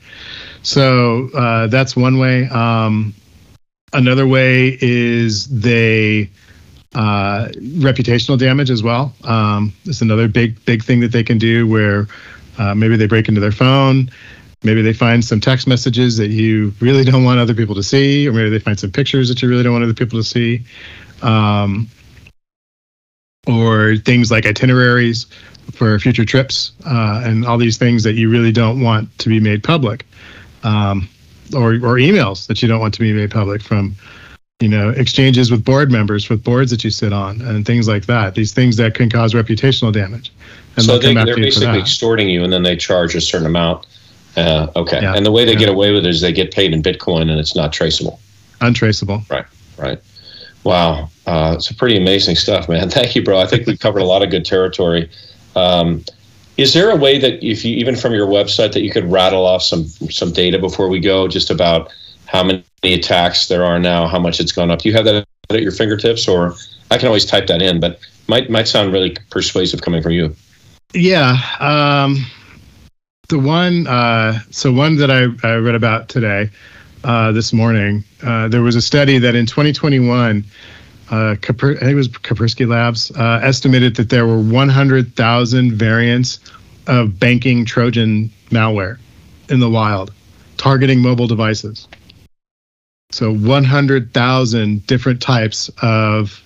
So 0.63 1.31
uh, 1.35 1.67
that's 1.69 1.97
one 1.97 2.19
way. 2.19 2.49
Um, 2.49 3.15
another 3.93 4.27
way 4.27 4.79
is 4.81 5.47
they 5.49 6.31
uh, 6.95 7.49
reputational 7.79 8.39
damage 8.39 8.71
as 8.71 8.83
well. 8.83 9.15
Um, 9.25 9.73
it's 9.85 10.03
another 10.03 10.29
big 10.29 10.65
big 10.65 10.83
thing 10.83 11.01
that 11.01 11.13
they 11.13 11.23
can 11.23 11.39
do 11.39 11.67
where 11.67 12.09
uh, 12.59 12.75
maybe 12.75 12.97
they 12.97 13.07
break 13.07 13.29
into 13.29 13.41
their 13.41 13.53
phone. 13.53 14.11
Maybe 14.63 14.83
they 14.83 14.93
find 14.93 15.25
some 15.25 15.41
text 15.41 15.67
messages 15.67 16.19
that 16.19 16.29
you 16.29 16.75
really 16.81 17.05
don't 17.05 17.25
want 17.25 17.41
other 17.41 17.55
people 17.55 17.75
to 17.77 17.83
see, 17.83 18.29
or 18.29 18.33
maybe 18.33 18.51
they 18.51 18.59
find 18.59 18.79
some 18.79 18.91
pictures 18.91 19.29
that 19.29 19.41
you 19.41 19.49
really 19.49 19.63
don't 19.63 19.73
want 19.73 19.85
other 19.85 19.95
people 19.95 20.19
to 20.19 20.25
see 20.25 20.65
um, 21.23 21.89
or 23.47 23.97
things 23.97 24.31
like 24.31 24.45
itineraries 24.45 25.27
for 25.73 25.99
future 25.99 26.25
trips 26.25 26.73
uh, 26.85 27.23
and 27.25 27.47
all 27.47 27.57
these 27.57 27.79
things 27.79 28.03
that 28.03 28.15
you 28.15 28.29
really 28.29 28.53
don't 28.53 28.81
want 28.81 29.17
to 29.19 29.29
be 29.29 29.41
made 29.41 29.63
public, 29.63 30.05
um, 30.63 31.09
or 31.55 31.75
or 31.75 31.97
emails 31.97 32.47
that 32.47 32.63
you 32.63 32.69
don't 32.69 32.81
want 32.81 32.95
to 32.95 33.01
be 33.01 33.13
made 33.13 33.31
public 33.31 33.63
from 33.63 33.95
you 34.61 34.69
know 34.69 34.91
exchanges 34.91 35.51
with 35.51 35.65
board 35.65 35.91
members 35.91 36.29
with 36.29 36.43
boards 36.43 36.71
that 36.71 36.85
you 36.85 36.91
sit 36.91 37.13
on 37.13 37.41
and 37.43 37.67
things 37.67 37.89
like 37.89 38.07
that 38.07 38.35
these 38.35 38.53
things 38.53 38.77
that 38.77 38.95
can 38.95 39.09
cause 39.09 39.35
reputational 39.35 39.93
damage 39.93 40.33
and 40.77 40.85
so 40.85 40.99
they, 40.99 41.17
are 41.17 41.37
basically 41.37 41.79
extorting 41.79 42.29
you 42.29 42.45
and 42.45 42.53
then 42.53 42.63
they 42.63 42.77
charge 42.77 43.15
a 43.15 43.21
certain 43.21 43.47
amount 43.47 43.87
uh, 44.37 44.69
okay 44.77 45.01
yeah. 45.03 45.15
and 45.15 45.25
the 45.25 45.33
way 45.33 45.45
they 45.45 45.53
yeah. 45.53 45.59
get 45.59 45.69
away 45.69 45.93
with 45.93 46.05
it 46.05 46.09
is 46.09 46.21
they 46.21 46.33
get 46.33 46.53
paid 46.53 46.73
in 46.73 46.83
bitcoin 46.83 47.23
and 47.23 47.41
it's 47.41 47.57
not 47.57 47.73
traceable 47.73 48.21
untraceable 48.61 49.23
right 49.31 49.47
right 49.79 50.01
Wow, 50.65 51.09
uh, 51.27 51.55
it's 51.57 51.73
pretty 51.73 51.97
amazing 51.97 52.37
stuff, 52.37 52.69
man. 52.69 52.91
Thank 52.91 53.15
you, 53.15 53.23
bro. 53.23 53.41
I 53.41 53.47
think 53.47 53.67
we've 53.67 53.79
covered 53.79 54.01
a 54.03 54.05
lot 54.05 54.23
of 54.23 54.31
good 54.31 54.45
territory. 54.45 55.11
Um, 55.57 56.05
is 56.61 56.73
there 56.73 56.91
a 56.91 56.97
way 56.97 57.19
that, 57.19 57.45
if 57.45 57.65
you 57.65 57.77
even 57.77 57.97
from 57.97 58.13
your 58.13 58.27
website, 58.27 58.73
that 58.73 58.83
you 58.83 58.91
could 58.91 59.11
rattle 59.11 59.47
off 59.47 59.63
some 59.63 59.85
some 59.87 60.33
data 60.33 60.59
before 60.59 60.89
we 60.89 61.01
go, 61.01 61.29
just 61.29 61.51
about 61.51 61.93
how 62.27 62.43
many 62.43 62.65
attacks 62.85 63.49
there 63.49 63.65
are 63.65 63.79
now, 63.79 64.07
how 64.07 64.19
much 64.19 64.41
it's 64.41 64.53
gone 64.53 64.71
up? 64.71 64.81
Do 64.81 64.89
you 64.89 64.95
have 64.95 65.05
that 65.05 65.27
at 65.51 65.63
your 65.63 65.73
fingertips, 65.73 66.29
or 66.29 66.55
I 66.91 66.99
can 66.99 67.07
always 67.09 67.25
type 67.25 67.47
that 67.49 67.63
in, 67.63 67.81
but 67.81 67.99
might 68.29 68.51
might 68.51 68.69
sound 68.69 68.93
really 68.93 69.17
persuasive 69.31 69.83
coming 69.83 70.03
from 70.03 70.13
you. 70.13 70.35
Yeah. 70.95 71.37
Um, 71.61 72.27
the 73.29 73.39
one, 73.39 73.87
uh, 73.87 74.41
so 74.51 74.73
one 74.73 74.97
that 74.97 75.11
I, 75.11 75.27
I 75.47 75.55
read 75.55 75.75
about 75.75 76.09
today 76.09 76.51
uh, 77.05 77.33
this 77.33 77.53
morning. 77.53 78.05
Uh, 78.23 78.49
there 78.49 78.63
was 78.63 78.77
a 78.77 78.83
study 78.83 79.19
that 79.19 79.35
in 79.35 79.47
2021, 79.47 80.45
uh, 81.11 81.35
Kapr- 81.41 81.77
I 81.77 81.81
think 81.81 81.93
it 81.93 81.95
was 81.97 82.09
Kaspersky 82.09 82.69
Labs 82.69 83.11
uh, 83.11 83.41
estimated 83.43 83.97
that 83.97 84.11
there 84.11 84.27
were 84.27 84.41
100,000 84.41 85.73
variants 85.73 86.39
of 86.87 87.19
banking 87.19 87.65
Trojan 87.65 88.31
malware 88.51 88.99
in 89.49 89.59
the 89.59 89.69
wild, 89.69 90.13
targeting 90.57 91.01
mobile 91.01 91.27
devices. 91.27 91.89
So 93.11 93.35
100,000 93.35 94.87
different 94.87 95.21
types 95.21 95.71
of 95.83 96.43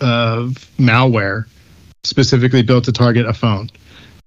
of 0.00 0.68
malware 0.78 1.46
specifically 2.04 2.62
built 2.62 2.84
to 2.84 2.92
target 2.92 3.24
a 3.26 3.32
phone. 3.32 3.70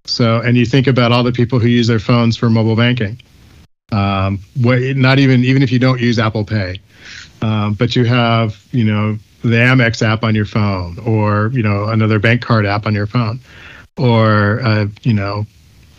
So, 0.06 0.42
and 0.42 0.58
you 0.58 0.66
think 0.66 0.88
about 0.88 1.12
all 1.12 1.22
the 1.22 1.32
people 1.32 1.60
who 1.60 1.68
use 1.68 1.86
their 1.88 2.00
phones 2.00 2.36
for 2.36 2.50
mobile 2.50 2.76
banking. 2.76 3.22
Um, 3.92 4.40
not 4.56 5.20
even 5.20 5.44
even 5.44 5.62
if 5.64 5.72
you 5.72 5.80
don't 5.80 6.00
use 6.00 6.18
Apple 6.18 6.46
Pay, 6.46 6.80
um, 7.42 7.74
but 7.74 7.96
you 7.96 8.06
have 8.06 8.64
you 8.72 8.84
know 8.84 9.18
the 9.42 9.56
Amex 9.56 10.02
app 10.02 10.24
on 10.24 10.36
your 10.36 10.46
phone, 10.46 10.98
or 11.00 11.50
you 11.54 11.64
know 11.64 11.86
another 11.86 12.20
bank 12.20 12.42
card 12.42 12.66
app 12.66 12.86
on 12.86 12.94
your 12.94 13.08
phone, 13.08 13.40
or 13.98 14.62
uh, 14.62 14.88
you 15.04 15.14
know 15.14 15.46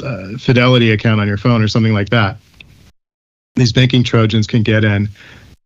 a 0.02 0.38
Fidelity 0.38 0.90
account 0.92 1.20
on 1.20 1.28
your 1.28 1.36
phone, 1.36 1.62
or 1.62 1.68
something 1.68 1.94
like 1.94 2.10
that. 2.10 2.38
These 3.56 3.72
banking 3.72 4.04
trojans 4.04 4.46
can 4.46 4.62
get 4.62 4.84
in, 4.84 5.08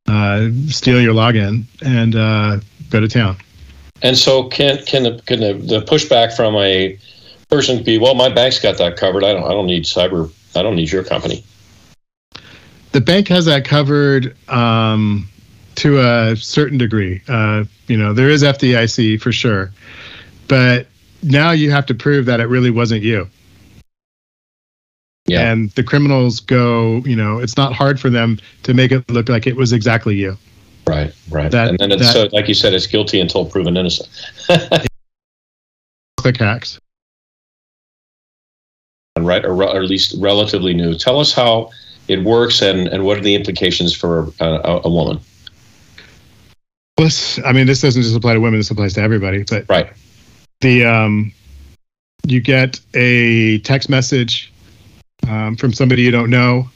uh, 0.08 0.48
steal 0.68 1.00
your 1.00 1.14
login, 1.14 1.64
and 1.82 2.16
uh, 2.16 2.60
go 2.90 3.00
to 3.00 3.08
town. 3.08 3.36
And 4.02 4.16
so 4.16 4.48
can 4.48 4.84
can 4.84 5.02
the 5.04 5.22
can 5.26 5.40
the, 5.40 5.54
the 5.54 5.80
pushback 5.80 6.34
from 6.34 6.56
a 6.56 6.98
person 7.48 7.82
be, 7.82 7.98
well, 7.98 8.14
my 8.14 8.28
bank's 8.28 8.58
got 8.58 8.78
that 8.78 8.96
covered. 8.96 9.24
I 9.24 9.32
don't 9.32 9.44
I 9.44 9.50
don't 9.50 9.66
need 9.66 9.84
cyber. 9.84 10.32
I 10.56 10.62
don't 10.62 10.76
need 10.76 10.90
your 10.90 11.04
company. 11.04 11.44
The 12.92 13.00
bank 13.00 13.28
has 13.28 13.46
that 13.46 13.64
covered 13.64 14.36
um, 14.48 15.28
to 15.76 16.00
a 16.00 16.36
certain 16.36 16.78
degree. 16.78 17.22
Uh, 17.28 17.64
you 17.86 17.96
know, 17.96 18.12
there 18.12 18.30
is 18.30 18.42
FDIC 18.42 19.20
for 19.20 19.32
sure, 19.32 19.72
but 20.48 20.86
now 21.22 21.50
you 21.50 21.70
have 21.70 21.86
to 21.86 21.94
prove 21.94 22.26
that 22.26 22.40
it 22.40 22.46
really 22.46 22.70
wasn't 22.70 23.02
you. 23.02 23.28
Yeah. 25.26 25.50
And 25.50 25.70
the 25.70 25.82
criminals 25.82 26.40
go, 26.40 26.96
you 26.98 27.16
know, 27.16 27.38
it's 27.38 27.56
not 27.56 27.72
hard 27.72 27.98
for 27.98 28.10
them 28.10 28.38
to 28.64 28.74
make 28.74 28.92
it 28.92 29.10
look 29.10 29.28
like 29.28 29.46
it 29.46 29.56
was 29.56 29.72
exactly 29.72 30.16
you. 30.16 30.36
Right, 30.86 31.14
right. 31.30 31.50
That- 31.50 31.68
and 31.70 31.78
then 31.78 31.92
it's 31.92 32.02
that- 32.02 32.12
so, 32.12 32.28
like 32.36 32.46
you 32.46 32.54
said, 32.54 32.74
it's 32.74 32.86
guilty 32.86 33.20
until 33.20 33.46
proven 33.46 33.76
innocent. 33.76 34.08
Click 36.18 36.36
hacks. 36.36 36.78
right, 39.18 39.44
or, 39.44 39.54
or 39.54 39.82
at 39.82 39.88
least 39.88 40.14
relatively 40.18 40.74
new. 40.74 40.94
Tell 40.94 41.18
us 41.20 41.32
how 41.32 41.70
it 42.08 42.22
works 42.22 42.60
and, 42.60 42.88
and 42.88 43.04
what 43.04 43.16
are 43.16 43.22
the 43.22 43.34
implications 43.34 43.94
for 43.94 44.30
a, 44.40 44.44
a, 44.46 44.80
a 44.84 44.90
woman. 44.90 45.20
Plus, 46.96 47.40
I 47.44 47.52
mean, 47.52 47.66
this 47.66 47.80
doesn't 47.80 48.02
just 48.02 48.16
apply 48.16 48.34
to 48.34 48.40
women. 48.40 48.60
This 48.60 48.70
applies 48.70 48.94
to 48.94 49.00
everybody. 49.00 49.44
But 49.48 49.66
Right. 49.68 49.92
the 50.60 50.84
um, 50.84 51.32
you 52.26 52.40
get 52.40 52.80
a 52.94 53.58
text 53.60 53.88
message 53.88 54.52
um, 55.28 55.56
from 55.56 55.72
somebody 55.72 56.02
you 56.02 56.10
don't 56.10 56.30
know, 56.30 56.68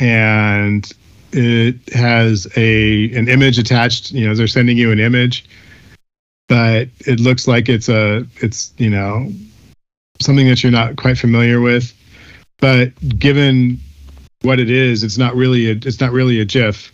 and 0.00 0.90
it 1.32 1.76
has 1.92 2.48
a 2.56 3.14
an 3.14 3.28
image 3.28 3.58
attached. 3.58 4.12
You 4.12 4.28
know, 4.28 4.34
they're 4.34 4.48
sending 4.48 4.76
you 4.76 4.90
an 4.90 4.98
image, 4.98 5.44
but 6.48 6.88
it 7.06 7.20
looks 7.20 7.46
like 7.46 7.68
it's 7.68 7.88
a 7.88 8.26
it's 8.36 8.72
you 8.78 8.90
know 8.90 9.30
something 10.20 10.48
that 10.48 10.62
you're 10.62 10.72
not 10.72 10.96
quite 10.96 11.18
familiar 11.18 11.60
with. 11.60 11.94
But 12.58 12.92
given 13.18 13.78
what 14.42 14.58
it 14.58 14.70
is, 14.70 15.02
it's 15.02 15.16
not 15.18 15.34
really 15.34 15.70
a, 15.70 15.72
it's 15.72 16.00
not 16.00 16.12
really 16.12 16.40
a 16.40 16.44
GIF. 16.44 16.92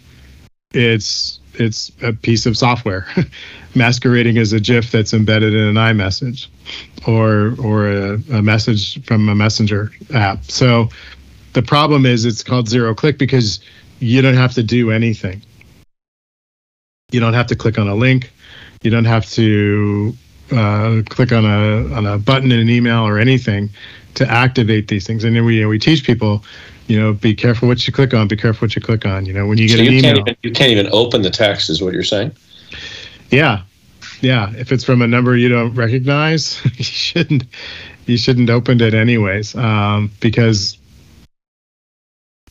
It's 0.73 1.41
it's 1.59 1.91
a 2.03 2.13
piece 2.13 2.47
of 2.47 2.57
software 2.57 3.07
masquerading 3.75 4.39
as 4.39 4.53
a 4.53 4.61
GIF 4.61 4.91
that's 4.91 5.13
embedded 5.13 5.55
in 5.55 5.61
an 5.61 5.75
iMessage 5.75 6.49
or 7.07 7.55
or 7.61 7.89
a, 7.89 8.15
a 8.33 8.43
message 8.43 9.05
from 9.05 9.29
a 9.29 9.35
messenger 9.35 9.93
app. 10.15 10.45
So 10.45 10.89
the 11.53 11.63
problem 11.63 12.07
is 12.07 12.25
it's 12.25 12.43
called 12.43 12.69
zero 12.69 12.95
click 12.95 13.19
because 13.19 13.61
you 14.01 14.23
don't 14.23 14.35
have 14.35 14.55
to 14.55 14.63
do 14.63 14.91
anything. 14.91 15.43
You 17.11 17.21
don't 17.21 17.35
have 17.35 17.47
to 17.49 17.57
click 17.57 17.79
on 17.79 17.89
a 17.89 17.95
link. 17.95 18.31
You 18.83 18.91
don't 18.91 19.05
have 19.05 19.27
to 19.31 20.15
uh, 20.53 21.03
click 21.09 21.33
on 21.33 21.45
a 21.45 21.95
on 21.95 22.07
a 22.07 22.19
button 22.19 22.53
in 22.53 22.61
an 22.61 22.71
email 22.71 23.07
or 23.07 23.19
anything 23.19 23.71
to 24.17 24.31
activate 24.31 24.89
these 24.89 25.07
things. 25.07 25.25
And 25.25 25.35
then 25.37 25.45
we 25.45 25.57
you 25.57 25.63
know, 25.63 25.69
we 25.69 25.79
teach 25.79 26.05
people, 26.05 26.45
you 26.89 26.99
know, 26.99 27.13
be 27.13 27.35
careful 27.35 27.69
what 27.69 27.87
you 27.87 27.93
click 27.93 28.13
on. 28.13 28.29
Be 28.29 28.37
careful 28.37 28.67
what 28.67 28.75
you 28.77 28.83
click 28.83 29.07
on. 29.07 29.25
You 29.27 29.33
know, 29.33 29.47
when 29.47 29.59
you 29.59 29.69
get 29.69 29.77
So 29.77 29.83
an 29.83 29.87
email. 29.89 30.03
can't 30.03 30.19
even 30.19 30.37
you 30.43 30.53
can't 30.53 30.71
even 30.71 30.89
open 30.93 31.23
the 31.23 31.31
text, 31.31 31.71
is 31.71 31.81
what 31.83 31.93
you're 31.95 32.03
saying. 32.03 32.33
Yeah, 33.31 33.63
yeah. 34.21 34.53
If 34.57 34.73
it's 34.73 34.85
from 34.85 35.03
a 35.03 35.07
number 35.07 35.37
you 35.37 35.49
don't 35.49 35.75
recognize, 35.75 36.61
you 36.77 36.85
shouldn't 36.85 37.45
you 38.07 38.17
shouldn't 38.17 38.51
open 38.51 38.81
it 38.81 38.95
anyways, 38.95 39.55
um, 39.57 40.11
because 40.21 40.79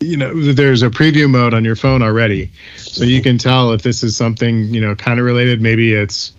you 0.02 0.18
know 0.18 0.34
there's 0.54 0.84
a 0.84 0.90
preview 0.90 1.30
mode 1.30 1.54
on 1.54 1.64
your 1.64 1.76
phone 1.76 2.02
already, 2.02 2.52
so 2.78 3.04
you 3.04 3.22
can 3.22 3.38
tell 3.38 3.72
if 3.72 3.82
this 3.84 4.04
is 4.04 4.16
something 4.16 4.66
you 4.74 4.82
know 4.82 4.96
kind 4.96 5.20
of 5.20 5.26
related. 5.26 5.62
Maybe 5.62 5.94
it's 5.94 6.34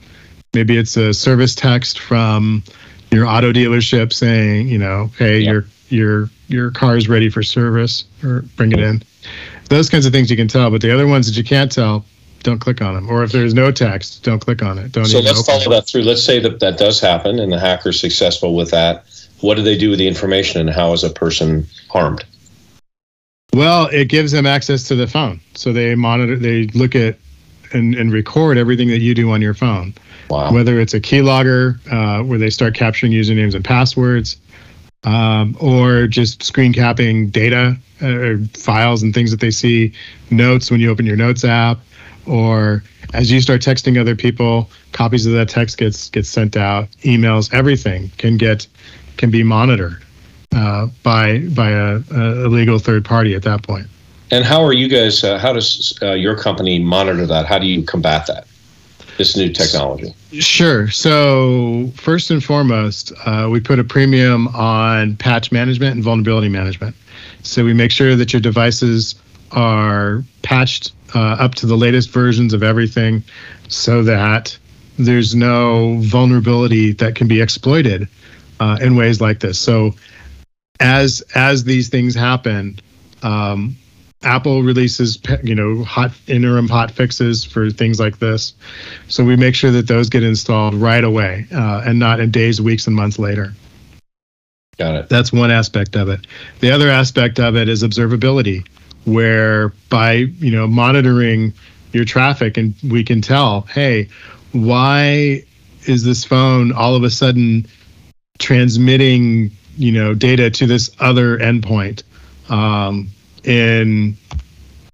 maybe 0.55 0.77
it's 0.77 0.97
a 0.97 1.13
service 1.13 1.55
text 1.55 1.99
from 1.99 2.63
your 3.11 3.27
auto 3.27 3.53
dealership 3.53 4.13
saying 4.13 4.69
you 4.69 4.79
know 4.79 5.11
hey 5.19 5.41
Yeah. 5.41 5.53
your 5.53 5.65
your 5.89 6.31
your 6.49 6.71
car 6.71 6.97
is 6.97 7.09
ready 7.09 7.29
for 7.29 7.43
service 7.43 8.05
or 8.23 8.43
bring 8.57 8.73
it 8.73 8.79
in. 8.81 9.03
Those 9.69 9.89
kinds 9.91 10.07
of 10.07 10.13
things 10.13 10.31
you 10.31 10.37
can 10.37 10.49
tell, 10.49 10.71
but 10.71 10.81
the 10.81 10.93
other 10.95 11.07
ones 11.09 11.27
that 11.27 11.37
you 11.37 11.43
can't 11.43 11.71
tell, 11.73 12.05
don't 12.45 12.61
click 12.61 12.81
on 12.81 12.95
them. 12.95 13.11
Or 13.11 13.25
if 13.25 13.33
there's 13.33 13.53
no 13.55 13.73
text, 13.73 14.23
don't 14.23 14.39
click 14.39 14.63
on 14.63 14.79
it. 14.79 14.93
Don't 14.93 15.07
So 15.07 15.19
let's 15.19 15.45
follow 15.45 15.63
it. 15.63 15.69
that 15.71 15.89
through. 15.89 16.03
Let's 16.03 16.23
say 16.23 16.39
that 16.39 16.61
that 16.61 16.79
does 16.79 17.01
happen 17.01 17.41
and 17.41 17.51
the 17.51 17.59
hacker's 17.59 17.99
successful 18.01 18.55
with 18.55 18.71
that. 18.71 19.05
What 19.41 19.57
do 19.57 19.63
they 19.63 19.77
do 19.77 19.91
with 19.91 19.99
the 19.99 20.07
information 20.07 20.61
and 20.61 20.71
how 20.71 20.93
is 20.93 21.03
a 21.03 21.11
person 21.11 21.67
harmed? 21.91 22.25
Well, 23.53 23.87
it 23.87 24.09
gives 24.09 24.31
them 24.33 24.47
access 24.47 24.85
to 24.89 24.95
the 24.95 25.07
phone, 25.07 25.41
so 25.55 25.73
they 25.73 25.95
monitor, 25.97 26.37
they 26.37 26.67
look 26.69 26.95
at 26.95 27.17
and, 27.77 27.95
and 27.95 28.13
record 28.13 28.59
everything 28.59 28.89
that 28.89 28.99
you 28.99 29.15
do 29.15 29.31
on 29.31 29.43
your 29.43 29.55
phone. 29.55 29.95
Wow. 30.29 30.53
Whether 30.53 30.81
it's 30.81 30.95
a 30.95 31.01
keylogger 31.01 31.79
uh, 31.93 32.25
where 32.25 32.39
they 32.39 32.51
start 32.51 32.75
capturing 32.75 33.13
usernames 33.13 33.55
and 33.55 33.65
passwords, 33.65 34.39
um, 35.05 35.57
or 35.61 36.09
just 36.09 36.43
screen 36.43 36.73
capping 36.73 37.29
data 37.29 37.77
uh, 38.03 38.07
or 38.09 38.39
files 38.55 39.03
and 39.03 39.15
things 39.15 39.31
that 39.31 39.41
they 39.41 39.53
see, 39.53 39.93
notes 40.31 40.71
when 40.71 40.81
you 40.81 40.91
open 40.91 41.07
your 41.07 41.17
notes 41.17 41.45
app, 41.45 41.79
or 42.27 42.83
as 43.15 43.31
you 43.31 43.41
start 43.41 43.61
texting 43.61 44.01
other 44.01 44.17
people, 44.17 44.69
copies 44.93 45.27
of 45.27 45.33
that 45.35 45.49
text 45.49 45.79
gets 45.79 46.11
gets 46.11 46.29
sent 46.29 46.57
out, 46.57 46.91
emails, 47.03 47.55
everything 47.55 48.11
can 48.19 48.37
get 48.37 48.67
can 49.17 49.31
be 49.31 49.45
monitored 49.45 50.03
uh, 50.55 50.89
by 51.05 51.39
by 51.39 51.71
a, 51.71 52.01
a 52.11 52.49
legal 52.49 52.81
third 52.81 53.05
party 53.05 53.35
at 53.35 53.43
that 53.45 53.63
point. 53.63 53.87
And 54.31 54.45
how 54.45 54.65
are 54.65 54.73
you 54.73 54.89
guys? 54.89 55.23
Uh, 55.23 55.39
how 55.39 55.53
does 55.53 55.97
uh, 56.03 56.13
your 56.13 56.37
company 56.37 56.79
monitor 56.79 57.27
that? 57.27 57.47
How 57.47 57.59
do 57.59 57.67
you 57.67 57.83
combat 57.83 58.27
that? 58.27 58.47
This 59.19 59.37
new 59.37 59.51
technology. 59.51 60.15
Sure. 60.33 60.91
So 60.91 61.91
first 61.95 62.31
and 62.31 62.45
foremost, 62.45 63.13
uh, 63.25 63.49
we 63.51 63.61
put 63.61 63.79
a 63.79 63.85
premium 63.85 64.49
on 64.49 65.17
patch 65.17 65.51
management 65.53 65.95
and 65.95 66.05
vulnerability 66.05 66.51
management. 66.51 66.95
So 67.43 67.65
we 67.65 67.73
make 67.73 67.91
sure 67.91 68.15
that 68.15 68.33
your 68.33 68.43
devices 68.43 69.15
are 69.53 70.23
patched 70.43 70.93
uh, 71.15 71.37
up 71.39 71.55
to 71.55 71.67
the 71.67 71.77
latest 71.77 72.11
versions 72.11 72.53
of 72.53 72.63
everything, 72.63 73.23
so 73.69 74.03
that 74.03 74.59
there's 74.99 75.35
no 75.35 75.99
vulnerability 76.01 76.93
that 76.93 77.15
can 77.15 77.29
be 77.29 77.41
exploited 77.41 78.09
uh, 78.61 78.79
in 78.83 78.97
ways 78.97 79.21
like 79.21 79.41
this. 79.41 79.59
So 79.59 79.95
as 80.81 81.23
as 81.35 81.65
these 81.65 81.89
things 81.89 82.15
happen. 82.15 82.81
Um, 83.23 83.77
Apple 84.27 84.63
releases, 84.63 85.19
you 85.43 85.55
know, 85.55 85.85
hot 85.85 86.11
interim 86.27 86.69
hot 86.69 86.91
fixes 86.91 87.45
for 87.45 87.71
things 87.71 88.01
like 88.01 88.19
this. 88.19 88.55
So 89.09 89.25
we 89.25 89.37
make 89.37 89.55
sure 89.55 89.71
that 89.71 89.87
those 89.87 90.11
get 90.11 90.25
installed 90.25 90.75
right 90.75 91.05
away 91.05 91.47
uh, 91.55 91.83
and 91.87 91.99
not 91.99 92.19
in 92.19 92.33
days, 92.33 92.61
weeks, 92.61 92.89
and 92.89 92.97
months 92.97 93.19
later. 93.19 93.55
Got 94.79 94.97
it. 94.97 95.09
That's 95.09 95.33
one 95.33 95.51
aspect 95.51 95.97
of 95.97 96.09
it. 96.09 96.27
The 96.61 96.73
other 96.73 96.91
aspect 96.91 97.39
of 97.39 97.57
it 97.57 97.69
is 97.69 97.83
observability, 97.83 98.67
where 99.05 99.69
by 99.89 100.13
you 100.15 100.51
know 100.51 100.67
monitoring 100.67 101.55
your 101.93 102.05
traffic 102.05 102.57
and 102.59 102.75
we 102.83 103.05
can 103.05 103.23
tell, 103.23 103.63
hey, 103.63 104.09
why 104.53 105.45
is 105.87 106.05
this 106.05 106.25
phone 106.25 106.73
all 106.73 106.97
of 106.97 107.05
a 107.05 107.11
sudden 107.11 107.67
transmitting 108.39 109.53
you 109.79 109.93
know 109.93 110.15
data 110.15 110.51
to 110.51 110.67
this 110.67 110.91
other 110.99 111.39
endpoint? 111.39 112.03
Um, 112.51 113.09
in 113.47 114.17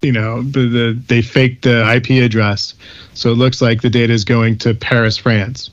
you 0.02 0.12
know 0.12 0.42
the, 0.42 0.68
the 0.68 1.02
they 1.08 1.22
faked 1.22 1.62
the 1.62 1.90
IP 1.94 2.22
address, 2.24 2.74
so 3.14 3.30
it 3.30 3.36
looks 3.36 3.60
like 3.62 3.82
the 3.82 3.90
data 3.90 4.12
is 4.12 4.24
going 4.24 4.58
to 4.58 4.74
Paris, 4.74 5.16
France. 5.16 5.70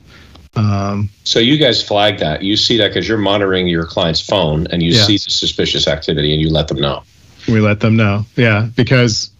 Um, 0.56 1.08
So 1.24 1.38
you 1.38 1.58
guys 1.58 1.82
flag 1.82 2.18
that. 2.18 2.42
You 2.42 2.56
see 2.56 2.76
that 2.78 2.88
because 2.88 3.06
you're 3.08 3.18
monitoring 3.18 3.68
your 3.68 3.86
client's 3.86 4.20
phone 4.20 4.66
and 4.68 4.82
you 4.82 4.90
Yes. 4.92 5.06
see 5.06 5.14
the 5.16 5.30
suspicious 5.30 5.86
activity 5.86 6.32
and 6.32 6.40
you 6.40 6.50
let 6.50 6.66
them 6.68 6.80
know. 6.80 7.02
we 7.48 7.60
let 7.60 7.80
them 7.80 7.96
know, 7.96 8.26
yeah, 8.36 8.68
because 8.76 9.30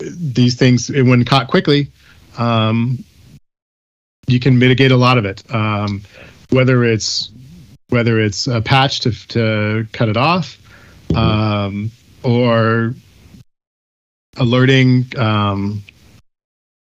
these 0.00 0.54
things, 0.54 0.90
when 0.90 1.24
caught 1.24 1.48
quickly, 1.48 1.88
um, 2.36 3.02
you 4.26 4.38
can 4.38 4.58
mitigate 4.58 4.92
a 4.92 4.96
lot 4.96 5.18
of 5.18 5.24
it. 5.24 5.42
Um, 5.52 6.02
whether 6.50 6.84
it's 6.84 7.30
whether 7.88 8.20
it's 8.20 8.46
a 8.46 8.60
patch 8.60 9.00
to 9.00 9.12
to 9.28 9.86
cut 9.92 10.08
it 10.08 10.16
off, 10.16 10.58
um, 11.14 11.90
or 12.22 12.94
alerting 14.36 15.06
um, 15.16 15.82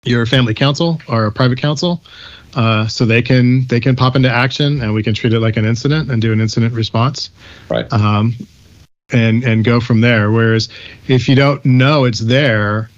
your 0.04 0.26
family 0.26 0.54
counsel 0.54 1.00
or 1.08 1.26
a 1.26 1.32
private 1.32 1.58
counsel, 1.58 2.02
uh, 2.54 2.86
so 2.86 3.04
they 3.04 3.22
can 3.22 3.66
they 3.66 3.80
can 3.80 3.96
pop 3.96 4.16
into 4.16 4.30
action 4.30 4.80
and 4.82 4.94
we 4.94 5.02
can 5.02 5.14
treat 5.14 5.32
it 5.32 5.40
like 5.40 5.56
an 5.56 5.64
incident 5.64 6.10
and 6.10 6.22
do 6.22 6.32
an 6.32 6.40
incident 6.40 6.72
response, 6.74 7.30
Right. 7.68 7.90
um, 7.92 8.34
and 9.12 9.44
and 9.44 9.64
go 9.64 9.80
from 9.80 10.00
there. 10.00 10.30
Whereas 10.30 10.68
if 11.08 11.28
you 11.28 11.34
don't 11.34 11.64
know 11.64 12.04
it's 12.04 12.20
there, 12.20 12.90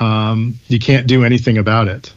um, 0.00 0.58
you 0.68 0.78
can't 0.78 1.06
do 1.06 1.24
anything 1.24 1.58
about 1.58 1.88
it. 1.88 2.12